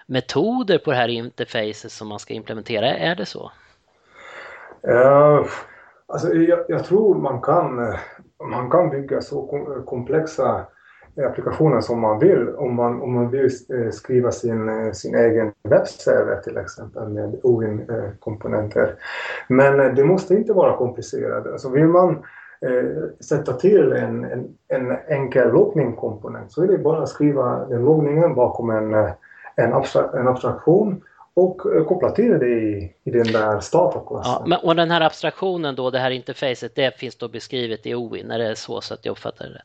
metoder 0.09 0.79
på 0.79 0.91
det 0.91 0.97
här 0.97 1.09
interfacet 1.09 1.93
som 1.93 2.09
man 2.09 2.19
ska 2.19 2.35
implementera. 2.35 2.97
Är 2.97 3.17
det 3.17 3.27
så? 3.27 3.53
Uh, 4.89 5.47
alltså 6.07 6.35
jag, 6.35 6.59
jag, 6.69 6.85
tror 6.85 7.15
man 7.15 7.41
kan, 7.41 7.95
man 8.51 8.71
kan 8.71 8.91
bygga 8.91 9.21
så 9.21 9.43
komplexa 9.87 10.67
applikationer 11.27 11.81
som 11.81 12.01
man 12.01 12.19
vill 12.19 12.49
om 12.49 12.75
man, 12.75 13.03
om 13.03 13.15
man 13.15 13.31
vill 13.31 13.45
eh, 13.45 13.91
skriva 13.91 14.33
sin, 14.33 14.69
eh, 14.69 14.93
sin 14.93 15.15
egen 15.15 15.53
webbserver 15.63 16.37
till 16.37 16.57
exempel 16.57 17.09
med 17.09 17.41
OIN-komponenter. 17.43 18.95
Men 19.49 19.95
det 19.95 20.05
måste 20.05 20.35
inte 20.35 20.53
vara 20.53 20.77
komplicerat. 20.77 21.47
Alltså 21.47 21.71
vill 21.71 21.87
man 21.87 22.11
eh, 22.61 23.11
sätta 23.21 23.53
till 23.53 23.93
en, 23.93 24.25
en, 24.25 24.55
en 24.69 24.97
enkel 25.09 25.53
loggning-komponent 25.53 26.53
så 26.53 26.63
är 26.63 26.67
det 26.67 26.79
bara 26.79 27.03
att 27.03 27.09
skriva 27.09 27.67
den 27.67 27.85
loggningen 27.85 28.35
bakom 28.35 28.71
en 28.71 29.13
en, 29.59 29.75
abstra 29.75 30.21
en 30.21 30.29
abstraktion 30.29 31.03
och 31.35 31.75
eh, 31.75 31.85
koppla 31.85 32.11
till 32.11 32.39
det 32.39 32.49
i, 32.49 32.95
i 33.05 33.11
den 33.11 33.27
där 33.27 33.61
startup-klassen. 33.61 34.33
Ja, 34.33 34.45
men, 34.47 34.59
och 34.63 34.77
den 34.77 34.91
här 34.91 35.01
abstraktionen 35.01 35.75
då, 35.75 35.91
det 35.91 35.99
här 35.99 36.11
interfacet, 36.11 36.75
det 36.75 36.99
finns 36.99 37.17
då 37.17 37.29
beskrivet 37.29 37.87
i 37.87 37.95
OIN, 37.95 38.31
är 38.31 38.39
det 38.39 38.57
så, 38.57 38.81
så 38.81 38.95
att 38.95 39.05
jag 39.05 39.13
uppfattar 39.13 39.47
det 39.47 39.55
rätt? 39.55 39.65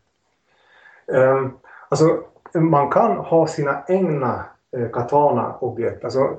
Um, 1.17 1.57
alltså, 1.89 2.05
man 2.53 2.89
kan 2.89 3.17
ha 3.17 3.47
sina 3.47 3.83
egna 3.87 4.45
eh, 4.77 4.89
Katana-objekt. 4.89 6.03
Alltså, 6.03 6.37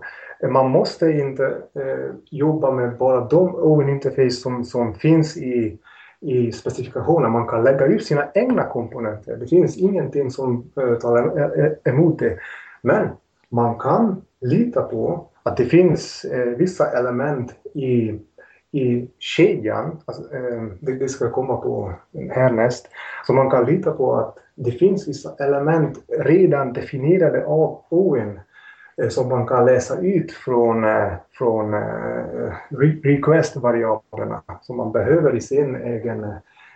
man 0.49 0.71
måste 0.71 1.11
inte 1.11 1.45
eh, 1.75 2.15
jobba 2.31 2.71
med 2.71 2.97
bara 2.97 3.21
de 3.21 3.55
OIN-interface 3.55 4.31
som, 4.31 4.65
som 4.65 4.95
finns 4.95 5.37
i, 5.37 5.79
i 6.21 6.53
specifikationen. 6.53 7.33
Man 7.33 7.47
kan 7.47 7.65
lägga 7.65 7.87
ut 7.87 8.07
sina 8.07 8.27
egna 8.35 8.65
komponenter. 8.65 9.37
Det 9.37 9.47
finns 9.47 9.77
ingenting 9.77 10.31
som 10.31 10.71
eh, 10.77 10.95
talar 10.95 11.89
emot 11.89 12.19
det. 12.19 12.39
Men 12.83 13.09
man 13.55 13.79
kan 13.79 14.23
lita 14.41 14.83
på 14.83 15.29
att 15.43 15.57
det 15.57 15.65
finns 15.65 16.25
eh, 16.25 16.47
vissa 16.47 16.99
element 16.99 17.55
i, 17.75 18.21
i 18.73 19.09
kedjan, 19.19 20.01
alltså, 20.05 20.23
eh, 20.35 20.63
det, 20.81 21.09
ska 21.09 21.31
komma 21.31 21.57
på 21.57 21.93
härnäst, 22.31 22.89
så 23.27 23.33
man 23.33 23.51
kan 23.51 23.65
lita 23.65 23.91
på 23.93 24.17
att 24.17 24.39
det 24.55 24.71
finns 24.71 25.09
vissa 25.09 25.35
element 25.45 25.99
redan 26.19 26.73
definierade 26.73 27.47
av 27.47 27.81
ON 27.89 28.41
eh, 29.03 29.09
som 29.09 29.29
man 29.29 29.47
kan 29.47 29.67
läsa 29.67 30.01
ut 30.01 30.33
från, 30.33 30.85
eh, 30.85 31.13
från 31.33 31.75
eh, 31.75 32.53
request-variablerna 33.03 34.43
som 34.63 34.77
man 34.77 34.93
behöver 34.93 35.37
i 35.37 35.41
sin 35.41 35.77
egen 35.77 36.25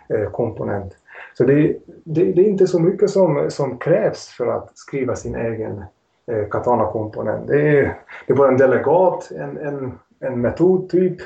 eh, 0.09 0.29
komponent. 0.31 0.95
Så 1.33 1.43
det, 1.43 1.77
det, 2.03 2.31
det, 2.33 2.41
är 2.41 2.49
inte 2.49 2.67
så 2.67 2.79
mycket 2.79 3.09
som, 3.09 3.45
som 3.49 3.77
krävs 3.77 4.27
för 4.27 4.47
att 4.47 4.77
skriva 4.77 5.15
sin 5.15 5.35
egen 5.35 5.83
Eh, 6.29 6.49
Katana-komponent. 6.49 7.47
Det 7.47 7.79
är, 7.79 7.97
det 8.27 8.33
är 8.33 8.37
bara 8.37 8.47
en 8.47 8.57
delegat, 8.57 9.31
en, 9.31 9.57
en, 9.57 9.99
en 10.19 10.41
metodtyp 10.41 11.17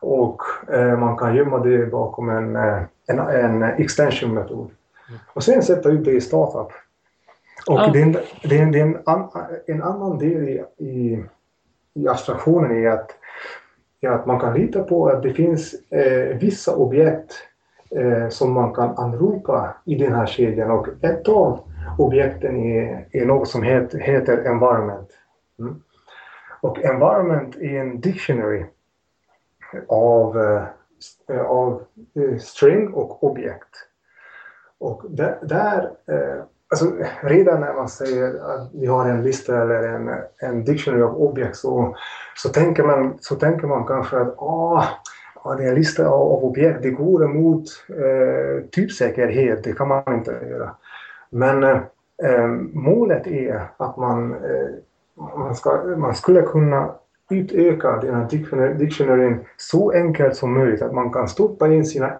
och 0.00 0.42
eh, 0.72 0.98
man 0.98 1.16
kan 1.16 1.36
gömma 1.36 1.58
det 1.58 1.86
bakom 1.86 2.28
en, 2.28 2.56
eh, 2.56 2.82
en, 3.06 3.18
en 3.18 3.62
extension-metod. 3.62 4.70
Och 5.34 5.42
sen 5.42 5.62
sätta 5.62 5.88
ut 5.88 6.04
det 6.04 6.12
i 6.12 6.20
startup. 6.20 6.72
Och 7.66 7.78
ja. 7.78 7.90
det, 7.92 8.02
är, 8.02 8.22
det, 8.42 8.58
är, 8.58 8.66
det 8.66 8.80
är 8.80 8.82
en, 8.82 8.98
an, 9.04 9.28
en 9.66 9.82
annan 9.82 10.18
del 10.18 10.48
i, 10.48 10.64
i, 10.76 11.24
i 11.94 12.08
abstraktionen 12.08 12.84
är 12.84 12.90
att, 12.90 13.10
är 14.00 14.08
att 14.08 14.26
man 14.26 14.40
kan 14.40 14.54
lita 14.54 14.82
på 14.82 15.08
att 15.08 15.22
det 15.22 15.32
finns 15.32 15.74
eh, 15.90 16.36
vissa 16.36 16.76
objekt 16.76 17.32
eh, 17.90 18.28
som 18.28 18.52
man 18.52 18.74
kan 18.74 18.98
anropa 18.98 19.74
i 19.84 19.94
den 19.94 20.12
här 20.12 20.26
kedjan 20.26 20.70
och 20.70 20.88
ett 21.00 21.28
av 21.28 21.60
objekten 21.98 22.56
i, 22.56 23.04
i 23.10 23.24
något 23.24 23.48
som 23.48 23.62
heter, 23.62 23.98
heter 23.98 24.38
environment. 24.38 25.08
Mm. 25.58 25.82
Och 26.60 26.84
environment 26.84 27.56
är 27.56 27.80
en 27.80 28.00
dictionary 28.00 28.64
av, 29.88 30.38
äh, 31.28 31.40
av 31.40 31.82
eh, 32.14 32.38
string 32.38 32.88
och 32.88 33.24
objekt. 33.24 33.68
Och 34.78 35.02
där, 35.08 35.38
där 35.42 35.90
äh, 36.06 36.42
alltså 36.68 36.92
redan 37.20 37.60
när 37.60 37.74
man 37.74 37.88
säger 37.88 38.34
att 38.34 38.70
vi 38.74 38.86
har 38.86 39.08
en 39.08 39.22
lista 39.22 39.62
eller 39.62 39.82
en, 39.82 40.10
en 40.38 40.64
dictionary 40.64 41.02
av 41.02 41.22
objekt 41.22 41.56
så, 41.56 41.96
så, 42.36 42.48
tänker 42.48 42.82
man, 42.82 43.18
så 43.20 43.34
tänker 43.34 43.66
man 43.66 43.86
kanske 43.86 44.16
att 44.16 44.38
ah, 44.38 44.84
det 45.58 45.64
är 45.64 45.68
en 45.68 45.74
lista 45.74 46.08
av, 46.08 46.32
av 46.32 46.44
objekt, 46.44 46.82
det 46.82 46.90
går 46.90 47.24
emot 47.24 47.64
eh, 47.88 48.68
typsäkerhet, 48.70 49.64
det 49.64 49.72
kan 49.72 49.88
man 49.88 50.14
inte 50.14 50.30
göra. 50.50 50.74
Men 51.30 51.64
eh, 51.64 52.46
målet 52.72 53.26
är 53.26 53.68
att 53.76 53.96
man, 53.96 54.32
eh, 54.32 54.68
man, 55.14 55.54
ska, 55.54 55.82
man 55.96 56.14
skulle 56.14 56.42
kunna 56.42 56.94
utöka 57.30 57.96
den 57.96 58.14
här 58.14 58.74
dictionaryn 58.78 59.44
så 59.56 59.92
enkelt 59.92 60.36
som 60.36 60.54
möjligt 60.54 60.82
att 60.82 60.94
man 60.94 61.12
kan 61.12 61.28
stoppa 61.28 61.72
in 61.72 61.86
sina 61.86 62.18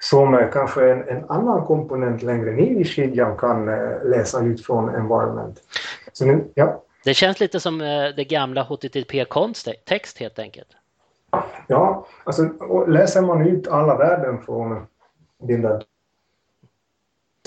som 0.00 0.50
kanske 0.52 0.92
en, 0.92 1.08
en 1.08 1.30
annan 1.30 1.66
komponent 1.66 2.22
längre 2.22 2.50
ner 2.50 2.80
i 2.80 2.84
kedjan 2.84 3.36
kan 3.36 3.68
eh, 3.68 4.04
läsa 4.04 4.44
ut 4.44 4.66
från 4.66 4.88
environment. 4.88 5.62
Så 6.12 6.26
nu, 6.26 6.44
ja. 6.54 6.82
Det 7.04 7.14
känns 7.14 7.40
lite 7.40 7.60
som 7.60 7.80
eh, 7.80 7.86
det 8.16 8.24
gamla 8.24 8.62
HTTP-kontext 8.62 10.18
helt 10.18 10.38
enkelt. 10.38 10.68
Ja, 11.66 12.06
alltså 12.24 12.42
läser 12.86 13.22
man 13.22 13.46
ut 13.46 13.68
alla 13.68 13.96
värden 13.96 14.42
från 14.42 14.86
den 15.42 15.62
där 15.62 15.82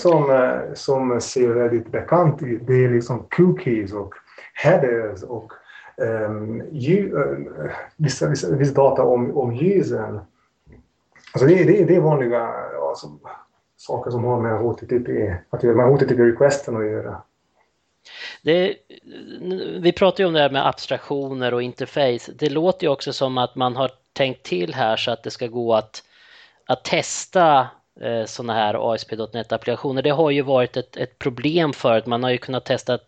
som, 0.02 0.30
eh, 0.30 0.74
som 0.74 1.20
ser 1.20 1.48
väldigt 1.48 1.92
bekant 1.92 2.42
ut, 2.42 2.66
det 2.66 2.84
är 2.84 2.90
liksom 2.90 3.26
cookies 3.30 3.92
och 3.92 4.14
headers 4.54 5.22
och 5.22 5.52
um, 5.96 6.62
ju, 6.72 7.12
uh, 7.12 7.70
vissa, 7.96 8.28
vissa, 8.28 8.50
vissa, 8.50 8.74
data 8.74 9.02
om, 9.02 9.36
om 9.36 9.54
ljusen. 9.54 10.20
alltså 11.32 11.46
det, 11.46 11.64
det, 11.64 11.84
det 11.84 11.96
är 11.96 12.00
vanliga 12.00 12.48
alltså, 12.90 13.06
saker 13.76 14.10
som 14.10 14.24
har 14.24 14.40
med 14.40 14.58
HTTP 14.58 15.36
att 15.50 15.62
göra, 15.62 15.76
med 15.76 15.86
HTTP-requesten 15.86 16.76
att 16.76 16.90
göra. 16.90 17.22
Det, 18.42 18.76
vi 19.80 19.92
pratar 19.92 20.24
ju 20.24 20.28
om 20.28 20.32
det 20.32 20.40
här 20.40 20.50
med 20.50 20.66
abstraktioner 20.66 21.54
och 21.54 21.62
interface. 21.62 22.32
Det 22.38 22.50
låter 22.50 22.86
ju 22.86 22.92
också 22.92 23.12
som 23.12 23.38
att 23.38 23.54
man 23.54 23.76
har 23.76 23.90
tänkt 24.12 24.42
till 24.42 24.74
här 24.74 24.96
så 24.96 25.10
att 25.10 25.22
det 25.22 25.30
ska 25.30 25.46
gå 25.46 25.74
att, 25.74 26.02
att 26.66 26.84
testa 26.84 27.68
eh, 28.00 28.24
sådana 28.24 28.52
här 28.52 28.92
ASP.NET-applikationer. 28.92 30.02
Det 30.02 30.10
har 30.10 30.30
ju 30.30 30.42
varit 30.42 30.76
ett, 30.76 30.96
ett 30.96 31.18
problem 31.18 31.72
förut. 31.72 32.06
Man 32.06 32.22
har 32.22 32.30
ju 32.30 32.38
kunnat 32.38 32.64
testa 32.64 32.98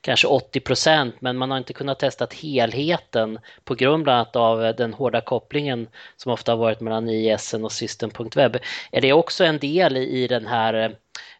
kanske 0.00 0.26
80 0.26 0.60
procent, 0.60 1.14
men 1.20 1.36
man 1.36 1.50
har 1.50 1.58
inte 1.58 1.72
kunnat 1.72 1.98
testa 1.98 2.26
helheten 2.42 3.38
på 3.64 3.74
grund 3.74 4.04
bland 4.04 4.16
annat 4.16 4.36
av 4.36 4.64
eh, 4.64 4.74
den 4.76 4.94
hårda 4.94 5.20
kopplingen 5.20 5.88
som 6.16 6.32
ofta 6.32 6.52
har 6.52 6.56
varit 6.56 6.80
mellan 6.80 7.08
ISN 7.08 7.64
och 7.64 7.72
System.web. 7.72 8.56
Är 8.92 9.00
det 9.00 9.12
också 9.12 9.44
en 9.44 9.58
del 9.58 9.96
i, 9.96 10.22
i 10.22 10.28
den 10.28 10.46
här 10.46 10.74
eh, 10.74 10.90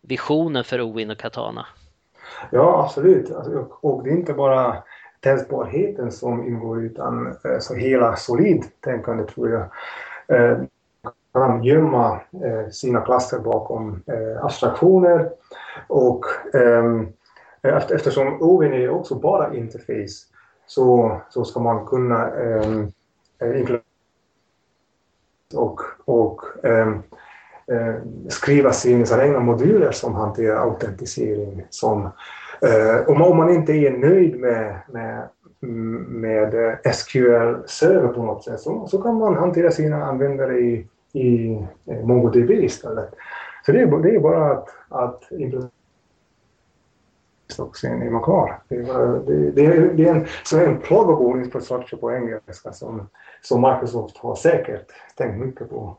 visionen 0.02 0.64
för 0.64 0.80
Owin 0.80 1.10
och 1.10 1.18
Katana? 1.18 1.66
Ja, 2.52 2.84
absolut. 2.84 3.30
Alltså, 3.30 3.66
och 3.80 4.04
det 4.04 4.10
är 4.10 4.14
inte 4.14 4.32
bara 4.32 4.82
testbarheten 5.20 6.12
som 6.12 6.46
ingår 6.46 6.84
utan 6.84 7.26
eh, 7.26 7.58
så 7.60 7.74
hela 7.74 8.16
solid-tänkande 8.16 9.24
tror 9.24 9.50
jag 9.50 9.70
framgömma 11.32 11.58
kan 11.58 11.64
gömma 11.64 12.20
eh, 12.44 12.70
sina 12.70 13.00
klasser 13.00 13.38
bakom 13.38 14.02
eh, 14.06 14.44
abstraktioner 14.44 15.30
och 15.88 16.24
ehm, 16.54 17.08
eftersom 17.62 18.42
OVN 18.42 18.72
är 18.72 18.90
också 18.90 19.14
bara 19.14 19.54
interface 19.54 20.26
så, 20.66 21.20
så 21.30 21.44
ska 21.44 21.60
man 21.60 21.86
kunna 21.86 22.30
ehm, 22.30 22.92
eh, 23.38 23.60
implementera 23.60 23.80
och, 25.54 25.80
och 26.04 26.42
ehm, 26.64 27.02
eh, 27.70 27.94
skriva 28.28 28.72
sina 28.72 29.24
egna 29.24 29.40
moduler 29.40 29.92
som 29.92 30.14
hanterar 30.14 30.56
autentisering. 30.56 31.66
Som, 31.70 32.08
eh, 32.62 33.08
om, 33.08 33.36
man 33.36 33.50
inte 33.50 33.72
är 33.72 33.90
nöjd 33.90 34.40
med, 34.40 34.80
med, 34.88 35.28
mm, 35.62 36.02
med 36.02 36.54
eh, 36.54 36.92
SQL 36.92 37.66
Server 37.66 38.08
på 38.08 38.22
något 38.22 38.44
sätt 38.44 38.60
så, 38.60 38.86
så 38.86 39.02
kan 39.02 39.14
man 39.14 39.36
hantera 39.36 39.70
sina 39.70 40.04
användare 40.04 40.58
i, 40.58 40.86
i 41.12 41.58
MongoDB 42.04 42.50
istället. 42.50 43.14
Så 43.66 43.72
det 43.72 43.80
är, 43.80 44.02
det 44.02 44.14
är 44.14 44.20
bara 44.20 44.52
att, 44.52 44.68
att 44.88 45.28
implementera 45.30 45.79
sen 47.50 48.02
är 48.02 48.10
man 48.10 48.22
kvar. 48.22 48.62
Det 48.68 48.74
är, 48.74 49.26
det, 49.26 49.50
det, 49.50 49.94
det 49.94 50.08
är 50.08 50.14
en, 50.14 50.26
så 50.44 50.58
en 50.58 50.80
pluggable 50.80 51.44
infrastructure 51.44 52.00
på 52.00 52.12
engelska 52.12 52.72
som, 52.72 53.08
som 53.42 53.62
Microsoft 53.62 54.18
har 54.18 54.34
säkert 54.34 54.86
tänkt 55.16 55.38
mycket 55.46 55.70
på. 55.70 55.96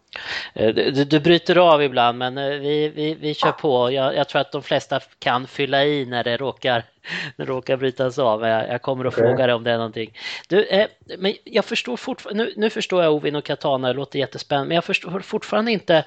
Eh, 0.53 0.75
du, 0.75 1.05
du 1.05 1.19
bryter 1.19 1.57
av 1.57 1.83
ibland 1.83 2.17
men 2.17 2.37
eh, 2.37 2.45
vi, 2.45 2.89
vi, 2.89 3.15
vi 3.15 3.33
kör 3.33 3.51
på. 3.51 3.91
Jag, 3.91 4.15
jag, 4.15 4.29
tror 4.29 4.41
att 4.41 4.51
de 4.51 4.63
flesta 4.63 4.99
kan 5.19 5.47
fylla 5.47 5.85
i 5.85 6.05
när 6.05 6.23
det 6.23 6.37
råkar, 6.37 6.83
när 7.35 7.45
det 7.45 7.51
råkar 7.51 7.77
brytas 7.77 8.19
av. 8.19 8.41
Jag, 8.47 8.69
jag 8.69 8.81
kommer 8.81 9.05
att 9.05 9.13
okay. 9.13 9.27
fråga 9.27 9.45
dig 9.45 9.55
om 9.55 9.63
det 9.63 9.71
är 9.71 9.77
någonting. 9.77 10.17
Du, 10.49 10.65
eh, 10.65 10.87
men 11.17 11.33
jag 11.43 11.65
förstår 11.65 11.97
fortfarande, 11.97 12.43
nu, 12.43 12.53
nu 12.57 12.69
förstår 12.69 13.03
jag 13.03 13.13
Ovin 13.13 13.35
och 13.35 13.43
Katana, 13.43 13.87
det 13.87 13.93
låter 13.93 14.19
jättespännande, 14.19 14.67
men 14.67 14.75
jag 14.75 14.83
förstår 14.85 15.19
fortfarande 15.19 15.71
inte 15.71 16.05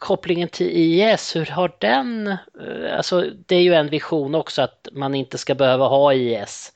kopplingen 0.00 0.48
till 0.48 0.70
IS, 0.70 1.36
hur 1.36 1.46
har 1.46 1.72
den, 1.78 2.28
eh, 2.28 2.96
alltså 2.96 3.24
det 3.46 3.56
är 3.56 3.60
ju 3.60 3.74
en 3.74 3.88
vision 3.88 4.34
också 4.34 4.62
att 4.62 4.88
man 4.92 5.14
inte 5.14 5.38
ska 5.38 5.54
behöva 5.54 5.86
ha 5.86 6.14
IS. 6.14 6.72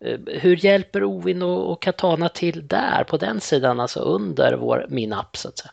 Eh, 0.00 0.18
hur 0.26 0.64
hjälper 0.64 1.04
Ovin 1.04 1.42
och 1.42 1.82
Katana 1.82 2.28
till 2.28 2.66
där 2.66 3.04
på 3.04 3.16
den 3.16 3.40
sidan, 3.40 3.80
alltså 3.80 4.00
under 4.00 4.56
vår, 4.56 4.86
min 4.88 5.12
app 5.12 5.36
så 5.36 5.48
att 5.48 5.58
säga? 5.58 5.70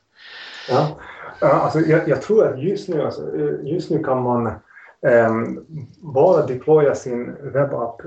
Ja, 0.69 0.97
alltså 1.39 1.79
jag, 1.79 2.09
jag 2.09 2.21
tror 2.21 2.47
att 2.47 2.63
just 2.63 2.89
nu, 2.89 3.01
alltså, 3.01 3.37
eh, 3.37 3.73
just 3.73 3.89
nu 3.89 4.03
kan 4.03 4.21
man 4.21 4.51
um, 5.01 5.65
bara 5.97 6.45
deploya 6.45 6.95
sin 6.95 7.35
webbapp, 7.41 8.01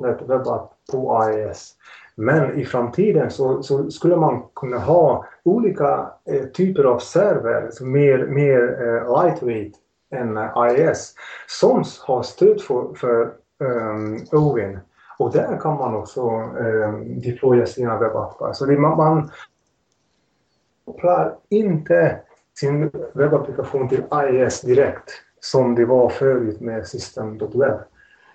.NET 0.00 0.22
webbapp 0.22 0.72
på 0.92 1.30
IIS. 1.30 1.74
Men 2.16 2.60
i 2.60 2.64
framtiden 2.64 3.30
så, 3.30 3.62
så, 3.62 3.90
skulle 3.90 4.16
man 4.16 4.42
kunna 4.54 4.78
ha 4.78 5.26
olika 5.44 6.10
eh, 6.24 6.44
typer 6.44 6.84
av 6.84 6.98
server, 6.98 7.84
mer, 7.84 8.26
mer 8.26 8.82
eh, 8.82 9.22
lightweight 9.22 9.74
än 10.10 10.36
eh, 10.36 10.50
IIS, 10.70 11.14
som 11.46 11.84
har 12.06 12.22
stöd 12.22 12.60
för, 12.60 12.94
för 12.94 13.32
ehm, 13.60 14.14
um, 14.14 14.26
OWIN. 14.32 14.78
Och 15.18 15.32
där 15.32 15.58
kan 15.60 15.76
man 15.76 15.94
också 15.94 16.20
um, 16.30 17.20
deploya 17.20 17.66
sina 17.66 17.98
webbappar. 17.98 18.52
Så 18.52 18.66
det, 18.66 18.78
man, 18.78 18.96
man 18.96 19.30
kopplar 20.84 21.36
inte 21.48 22.20
sin 22.58 22.90
webbapplikation 23.14 23.88
till 23.88 24.04
IIS 24.12 24.60
direkt 24.60 25.10
som 25.40 25.74
det 25.74 25.84
var 25.84 26.08
förut 26.08 26.60
med 26.60 26.86
System.web 26.86 27.78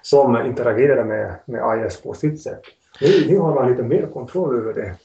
som 0.02 0.46
interagerade 0.46 1.04
med, 1.04 1.36
med 1.46 1.80
IIS 1.80 2.02
på 2.02 2.14
sitt 2.14 2.42
sätt. 2.42 2.62
Nu, 3.00 3.28
nu 3.28 3.38
har 3.38 3.56
man 3.56 3.72
lite 3.72 3.84
mer 3.84 4.08
kontroll 4.08 4.56
över 4.56 4.74
det. 4.74 4.96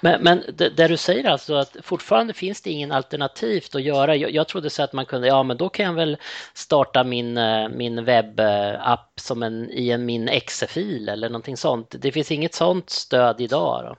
Men, 0.00 0.22
men 0.22 0.42
det, 0.54 0.68
det, 0.76 0.88
du 0.88 0.96
säger 0.96 1.30
alltså 1.30 1.54
att 1.54 1.76
fortfarande 1.82 2.32
finns 2.32 2.62
det 2.62 2.70
ingen 2.70 2.92
alternativt 2.92 3.74
att 3.74 3.82
göra. 3.82 4.16
Jag, 4.16 4.30
jag 4.30 4.48
trodde 4.48 4.70
så 4.70 4.82
att 4.82 4.92
man 4.92 5.06
kunde, 5.06 5.26
ja 5.26 5.42
men 5.42 5.56
då 5.56 5.68
kan 5.68 5.86
jag 5.86 5.92
väl 5.92 6.16
starta 6.54 7.04
min, 7.04 7.36
eh, 7.36 7.68
min 7.68 8.04
webbapp 8.04 9.12
som 9.20 9.42
en, 9.42 9.70
i 9.70 9.90
en 9.90 10.06
min 10.06 10.28
exe-fil 10.28 11.08
eller 11.08 11.28
någonting 11.28 11.56
sånt. 11.56 11.94
Det 12.00 12.12
finns 12.12 12.32
inget 12.32 12.54
sånt 12.54 12.90
stöd 12.90 13.40
idag 13.40 13.84
då? 13.84 13.96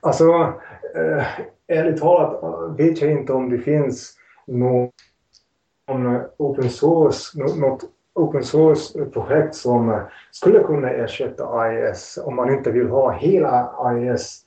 Alltså, 0.00 0.24
eh, 0.94 1.26
ärligt 1.68 2.00
talat 2.00 2.40
vet 2.78 3.00
jag 3.00 3.10
inte 3.10 3.32
om 3.32 3.50
det 3.50 3.58
finns 3.58 4.14
någon 4.46 4.90
open 6.38 6.70
source, 6.70 7.38
något 7.38 7.84
open 8.14 8.44
source-projekt 8.44 9.54
som 9.54 9.90
eh, 9.90 10.00
skulle 10.30 10.62
kunna 10.62 10.90
ersätta 10.90 11.72
IIS 11.72 12.18
om 12.24 12.36
man 12.36 12.50
inte 12.50 12.70
vill 12.70 12.88
ha 12.88 13.10
hela 13.10 13.70
IIS, 13.92 14.40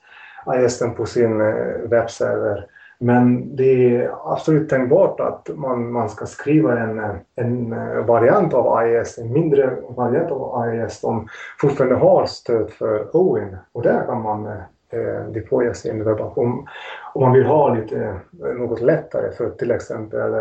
IIS 0.56 0.82
på 0.96 1.06
sin 1.06 1.40
eh, 1.40 1.88
webbserver. 1.90 2.66
Men 3.00 3.56
det 3.56 3.96
är 3.96 4.10
absolut 4.24 4.68
tänkbart 4.68 5.20
att 5.20 5.48
man, 5.56 5.92
man 5.92 6.08
ska 6.08 6.26
skriva 6.26 6.78
en, 6.78 6.98
eh, 6.98 7.14
en 7.36 7.70
variant 8.06 8.54
av 8.54 8.86
IIS, 8.86 9.18
en 9.18 9.32
mindre 9.32 9.76
variant 9.88 10.30
av 10.30 10.74
IIS 10.74 11.00
som 11.00 11.28
fortfarande 11.60 11.96
har 11.96 12.26
stöd 12.26 12.70
för 12.70 13.16
OIN. 13.16 13.56
och 13.72 13.82
där 13.82 14.06
kan 14.06 14.22
man 14.22 14.46
eh, 14.46 15.24
deploya 15.32 15.74
sin 15.74 16.04
webbapp. 16.04 16.38
Om, 16.38 16.66
om 17.14 17.22
man 17.22 17.32
vill 17.32 17.46
ha 17.46 17.74
lite, 17.74 18.14
något 18.30 18.80
lättare 18.80 19.32
för 19.32 19.50
till 19.50 19.70
exempel 19.70 20.34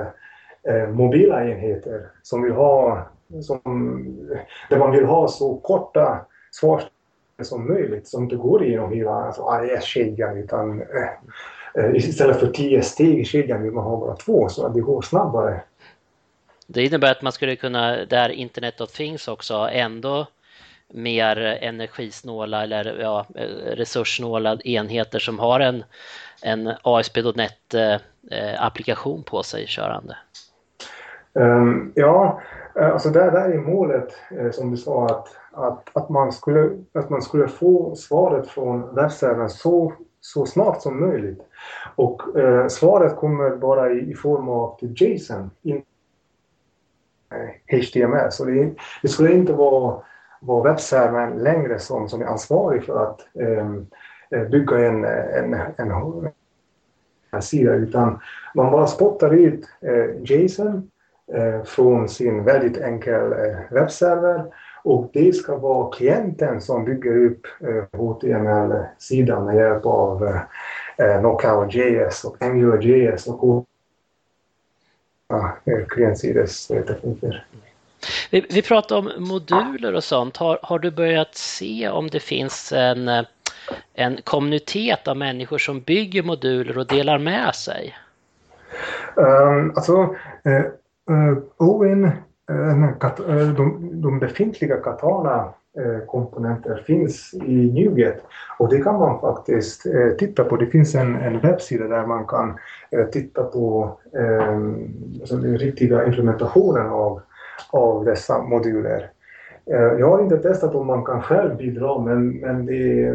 eh, 0.64 0.88
mobila 0.90 1.44
enheter 1.44 2.08
som 2.22 2.42
vill 2.42 2.54
ha 2.54 3.08
som, 3.42 3.62
där 4.70 4.78
man 4.78 4.92
vill 4.92 5.06
ha 5.06 5.28
så 5.28 5.58
korta 5.58 6.26
svar 6.52 6.84
som 7.42 7.68
möjligt 7.68 8.08
som 8.08 8.24
inte 8.24 8.36
går 8.36 8.64
igenom 8.64 8.94
hela 8.94 9.12
alltså, 9.12 9.42
AES-kedjan 9.42 10.38
utan 10.38 10.82
eh, 10.82 11.84
eh, 11.84 11.96
istället 11.96 12.40
för 12.40 12.48
tio 12.48 12.82
steg 12.82 13.20
i 13.20 13.26
kedjan 13.26 13.64
vill 13.64 13.72
man 13.72 13.84
ha 13.84 13.98
bara 13.98 14.16
två 14.16 14.50
så 14.50 14.66
att 14.66 14.74
det 14.74 14.82
går 14.82 15.02
snabbare. 15.02 15.62
Det 16.68 16.86
innebär 16.86 17.12
att 17.12 17.22
man 17.22 17.32
skulle 17.32 17.56
kunna, 17.56 18.06
där 18.06 18.30
Internet 18.30 18.82
of 18.82 18.92
Things 18.92 19.28
också, 19.28 19.70
ändå 19.72 20.28
mer 20.94 21.38
energisnåla 21.38 22.64
eller 22.64 23.00
ja, 23.00 23.26
resurssnåla 23.66 24.58
enheter 24.64 25.20
som 25.20 25.40
har 25.40 25.60
en, 25.60 25.84
en 26.42 26.74
ASP.NET 26.82 27.74
eh, 27.74 29.24
på 29.26 29.44
sig 29.44 29.66
körande. 29.68 30.18
Um, 31.34 31.92
ja, 31.96 32.42
Eh, 32.52 32.57
Eh, 32.80 32.92
alltså 32.92 33.10
där, 33.10 33.32
där 33.32 33.50
är 33.50 33.58
målet, 33.58 34.14
eh, 34.32 34.52
som 34.52 34.72
du 34.72 34.78
sa, 34.78 35.06
att, 35.06 35.28
att, 35.52 35.90
att, 35.94 36.10
man 36.10 36.32
skulle, 36.32 36.78
att 36.94 37.10
man 37.10 37.22
skulle 37.22 37.48
få 37.48 37.96
svaret 37.96 38.48
från 38.48 38.96
webbservern 38.96 39.50
så, 39.50 39.94
så 40.20 40.46
snart 40.46 40.82
som 40.82 41.00
möjligt. 41.00 41.42
Och 41.96 42.38
eh, 42.40 42.68
svaret 42.68 43.16
kommer 43.16 43.56
bara 43.56 43.92
i, 43.92 44.12
i 44.12 44.14
form 44.14 44.50
av 44.50 44.80
typ 44.80 45.02
JSON, 45.02 45.52
inte 45.62 45.88
eh, 47.32 47.78
HTML. 47.78 48.32
Så 48.32 48.46
det, 48.46 48.76
det, 49.02 49.08
skulle 49.08 49.34
inte 49.34 49.54
vara, 49.54 50.02
vara 50.42 50.64
webbservern 50.64 51.38
längre 51.38 51.80
som, 51.80 52.10
som 52.10 52.22
är 52.22 52.26
ansvarig 52.26 52.84
för 52.84 53.04
att 53.04 53.28
ehm, 53.40 53.88
eh, 54.32 54.44
bygga 54.44 54.88
en, 54.88 55.04
en, 55.06 55.54
en, 55.54 55.92
en 57.32 57.42
sida, 57.42 57.74
utan 57.74 58.20
man 58.56 58.72
bara 58.72 58.88
spottar 58.88 59.34
ut 59.34 59.70
eh, 59.82 60.22
JSON 60.24 60.90
från 61.66 62.10
sin 62.10 62.44
väldigt 62.44 62.78
enkel 62.78 63.32
eh, 63.32 63.58
webbserver 63.70 64.46
och 64.84 65.10
det 65.14 65.36
ska 65.36 65.58
vara 65.58 65.92
klienten 65.92 66.62
som 66.62 66.86
bygger 66.86 67.26
upp 67.26 67.48
HTML-sidan 67.92 69.38
eh, 69.38 69.46
med 69.46 69.56
hjälp 69.56 69.86
av 69.86 70.40
Knockout.js 71.20 72.24
och 72.24 72.42
Angular.js 72.42 73.28
och 73.28 73.66
klientsidestekniker. 75.88 77.46
Vi, 78.32 78.46
vi 78.50 78.62
pratar 78.62 78.98
om 78.98 79.12
moduler 79.18 79.94
och 79.94 80.04
sånt. 80.04 80.38
Har, 80.38 80.60
har 80.64 80.80
du 80.80 80.92
börjat 80.92 81.36
se 81.36 81.90
om 81.90 82.08
det 82.08 82.20
finns 82.20 82.72
en, 82.72 83.26
en 83.94 84.18
kommunitet 84.24 85.08
av 85.08 85.18
människor 85.18 85.58
som 85.58 85.82
bygger 85.82 86.24
moduler 86.24 86.78
och 86.78 86.88
delar 86.88 87.18
med 87.18 87.56
sig? 87.56 87.96
Um, 89.16 89.74
alltså, 89.76 90.16
Eh, 91.10 91.38
Owen, 91.58 92.06
uh, 92.52 93.54
de, 93.56 94.02
de 94.02 94.20
befintliga 94.20 94.78
Katana 94.78 95.54
komponenter 96.08 96.84
finns 96.88 97.34
i 97.34 97.72
NuGet 97.72 98.24
och 98.60 98.70
det 98.70 98.82
kan 98.82 99.00
man 99.00 99.20
faktiskt 99.22 99.86
eh, 99.86 100.10
titta 100.18 100.44
på. 100.44 100.58
Det 100.58 100.66
finns 100.66 100.96
en, 100.96 101.16
en 101.16 101.40
webbsida 101.40 101.88
där 101.88 102.06
man 102.06 102.28
kan 102.28 102.60
eh, 102.92 103.06
titta 103.06 103.44
på 103.44 103.98
eh, 104.14 104.58
alltså 105.20 105.36
den 105.36 105.58
riktiga 105.58 106.06
implementationen 106.06 106.88
av, 106.88 107.22
av 107.70 108.06
dessa 108.06 108.42
moduler. 108.42 109.12
jag 110.00 110.10
har 110.10 110.24
inte 110.24 110.38
testat 110.38 110.76
om 110.76 110.88
man 110.88 111.06
kan 111.06 111.22
själv 111.22 111.58
bidra 111.58 112.00
men, 112.00 112.30
men 112.30 112.66
det, 112.66 113.14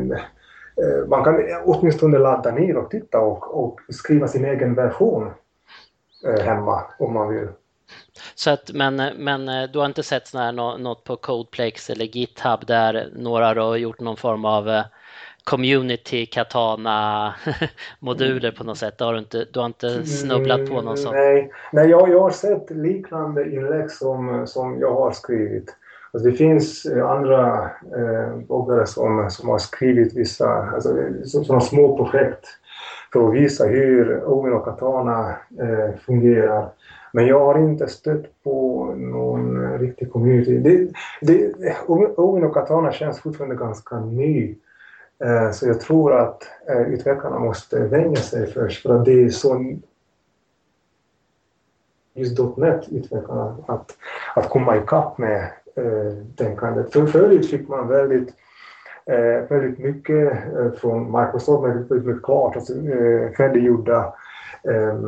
man 1.08 1.24
kan 1.24 1.40
åtminstone 1.64 2.18
ladda 2.18 2.50
ner 2.50 2.76
och 2.76 2.90
titta 2.90 3.20
och, 3.20 3.64
och 3.64 3.80
skriva 3.88 4.28
sin 4.28 4.44
egen 4.44 4.74
version 4.74 5.30
hemma 6.40 6.80
om 6.98 7.14
man 7.14 7.28
vill. 7.28 7.48
Så 8.34 8.50
att, 8.50 8.70
men, 8.74 8.96
men 9.16 9.48
eh, 9.48 9.70
du 9.72 9.78
har 9.78 9.86
inte 9.86 10.02
sett 10.02 10.26
sån 10.26 10.40
här, 10.40 10.52
något 10.52 11.04
på 11.04 11.16
Codeplex 11.16 11.90
eller 11.90 12.04
GitHub 12.04 12.66
där 12.66 13.08
några 13.16 13.62
har 13.62 13.76
gjort 13.76 14.00
någon 14.00 14.16
form 14.16 14.44
av 14.44 14.68
eh, 14.68 14.84
community 15.44 16.26
katana 16.26 17.34
moduler 17.98 18.50
på 18.50 18.64
något 18.64 18.78
sätt? 18.78 18.98
Du 18.98 19.04
har 19.04 19.18
inte, 19.18 19.46
du 19.52 19.58
har 19.60 19.66
inte 19.66 20.06
snubblat 20.06 20.68
på 20.68 20.82
någon 20.82 20.96
sån? 20.96 21.14
Nej, 21.14 21.52
Nej 21.72 21.88
jag, 21.88 22.10
jag 22.10 22.20
har 22.20 22.30
sett 22.30 22.70
liknande 22.70 23.52
inlägg 23.52 23.90
som, 23.90 24.46
som 24.46 24.80
jag 24.80 24.94
har 24.94 25.12
skrivit. 25.12 25.76
Alltså 26.12 26.30
det 26.30 26.36
finns 26.36 26.86
eh, 26.86 27.10
andra 27.10 27.70
eh, 27.96 28.36
bloggare 28.46 28.86
som, 28.86 29.30
som 29.30 29.48
har 29.48 29.58
skrivit 29.58 30.14
vissa 30.14 30.48
alltså, 30.48 30.96
sådana 31.24 31.60
små 31.60 31.96
projekt 31.96 32.46
för 33.12 33.28
att 33.28 33.34
visa 33.34 33.64
hur 33.64 34.24
Omen 34.24 34.52
och 34.52 34.64
Katana 34.64 35.28
eh, 35.60 35.98
fungerar. 36.06 36.68
Men 37.12 37.26
jag 37.26 37.40
har 37.40 37.58
inte 37.58 37.86
stött 37.86 38.42
på 38.44 38.84
någon 38.96 39.78
riktig 39.78 40.12
community. 40.12 40.58
Det, 40.58 40.90
det, 41.20 41.76
Owen 42.16 42.44
och 42.44 42.54
Katana 42.54 42.92
känns 42.92 43.20
fortfarande 43.20 43.56
ganska 43.56 44.00
ny. 44.00 44.56
Eh, 45.24 45.50
så 45.50 45.66
jag 45.66 45.80
tror 45.80 46.12
att 46.12 46.42
eh, 46.68 46.80
utvecklarna 46.80 47.38
måste 47.38 47.78
vänja 47.78 48.16
sig 48.16 48.46
först 48.46 48.82
för 48.82 48.98
att 48.98 49.04
det 49.04 49.24
är 49.24 49.28
så 49.28 49.76
just 52.14 52.38
.NET 52.56 52.88
utvecklarna 52.92 53.56
att, 53.66 53.96
att 54.34 54.48
komma 54.48 54.76
ikapp 54.76 55.18
med 55.18 55.50
eh, 55.74 56.12
tänkandet. 56.36 56.92
För 56.92 57.06
förut 57.06 57.50
fick 57.50 57.68
man 57.68 57.88
väldigt 57.88 58.28
eh, 59.06 59.48
väldigt 59.48 59.78
mycket 59.78 60.32
eh, 60.32 60.72
från 60.72 61.20
Microsoft, 61.20 61.68
väldigt, 61.68 61.90
väldigt 61.90 62.22
klart, 62.22 62.56
alltså, 62.56 62.72
eh, 62.72 63.32
färdiggjorda 63.32 64.14
Eh, 64.64 64.98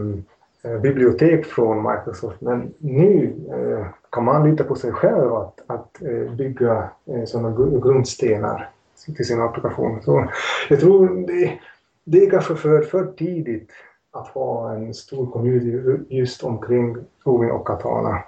Eh, 0.65 0.81
bibliotek 0.81 1.47
från 1.47 1.83
Microsoft. 1.83 2.41
Men 2.41 2.75
nu 2.79 3.35
eh, 3.51 3.87
kan 4.11 4.25
man 4.25 4.51
lita 4.51 4.65
på 4.65 4.75
sig 4.75 4.93
själv 4.93 5.35
att, 5.35 5.61
att 5.67 6.03
eh, 6.03 6.33
bygga 6.35 6.91
sådana 7.27 7.79
grundstenar 7.81 8.71
till 9.17 9.27
sin 9.27 9.41
applikation. 9.41 10.03
Så 10.03 10.31
jag 10.69 10.81
tror 10.81 11.27
det, 11.27 11.59
det 12.05 12.25
är 12.25 12.31
kanske 12.31 12.55
för, 12.55 12.83
för 12.83 13.07
tidigt 13.07 13.71
att 14.13 14.29
ha 14.29 14.75
en 14.75 14.95
stor 14.95 15.31
community 15.31 16.05
just 16.09 16.45
omkring 16.45 16.97
Ovin 17.25 17.51
och 17.51 17.67
Katana. 17.67 18.23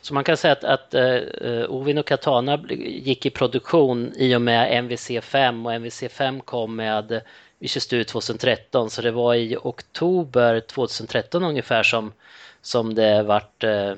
Så 0.00 0.14
man 0.14 0.24
kan 0.24 0.36
säga 0.36 0.52
att, 0.52 0.64
att 0.64 0.94
uh, 0.94 1.70
Ovin 1.70 1.98
och 1.98 2.06
Katana 2.06 2.60
gick 2.78 3.26
i 3.26 3.30
produktion 3.30 4.12
i 4.16 4.36
och 4.36 4.42
med 4.42 4.84
MVC5 4.84 5.64
och 5.64 5.72
MVC5 5.72 6.40
kom 6.40 6.76
med 6.76 7.22
Visual 7.60 7.80
Studio 7.80 8.04
2013 8.04 8.90
så 8.90 9.02
det 9.02 9.10
var 9.10 9.34
i 9.34 9.56
oktober 9.56 10.60
2013 10.60 11.44
ungefär 11.44 11.82
som, 11.82 12.12
som 12.62 12.94
det 12.94 13.22
vart 13.22 13.64
eh, 13.64 13.90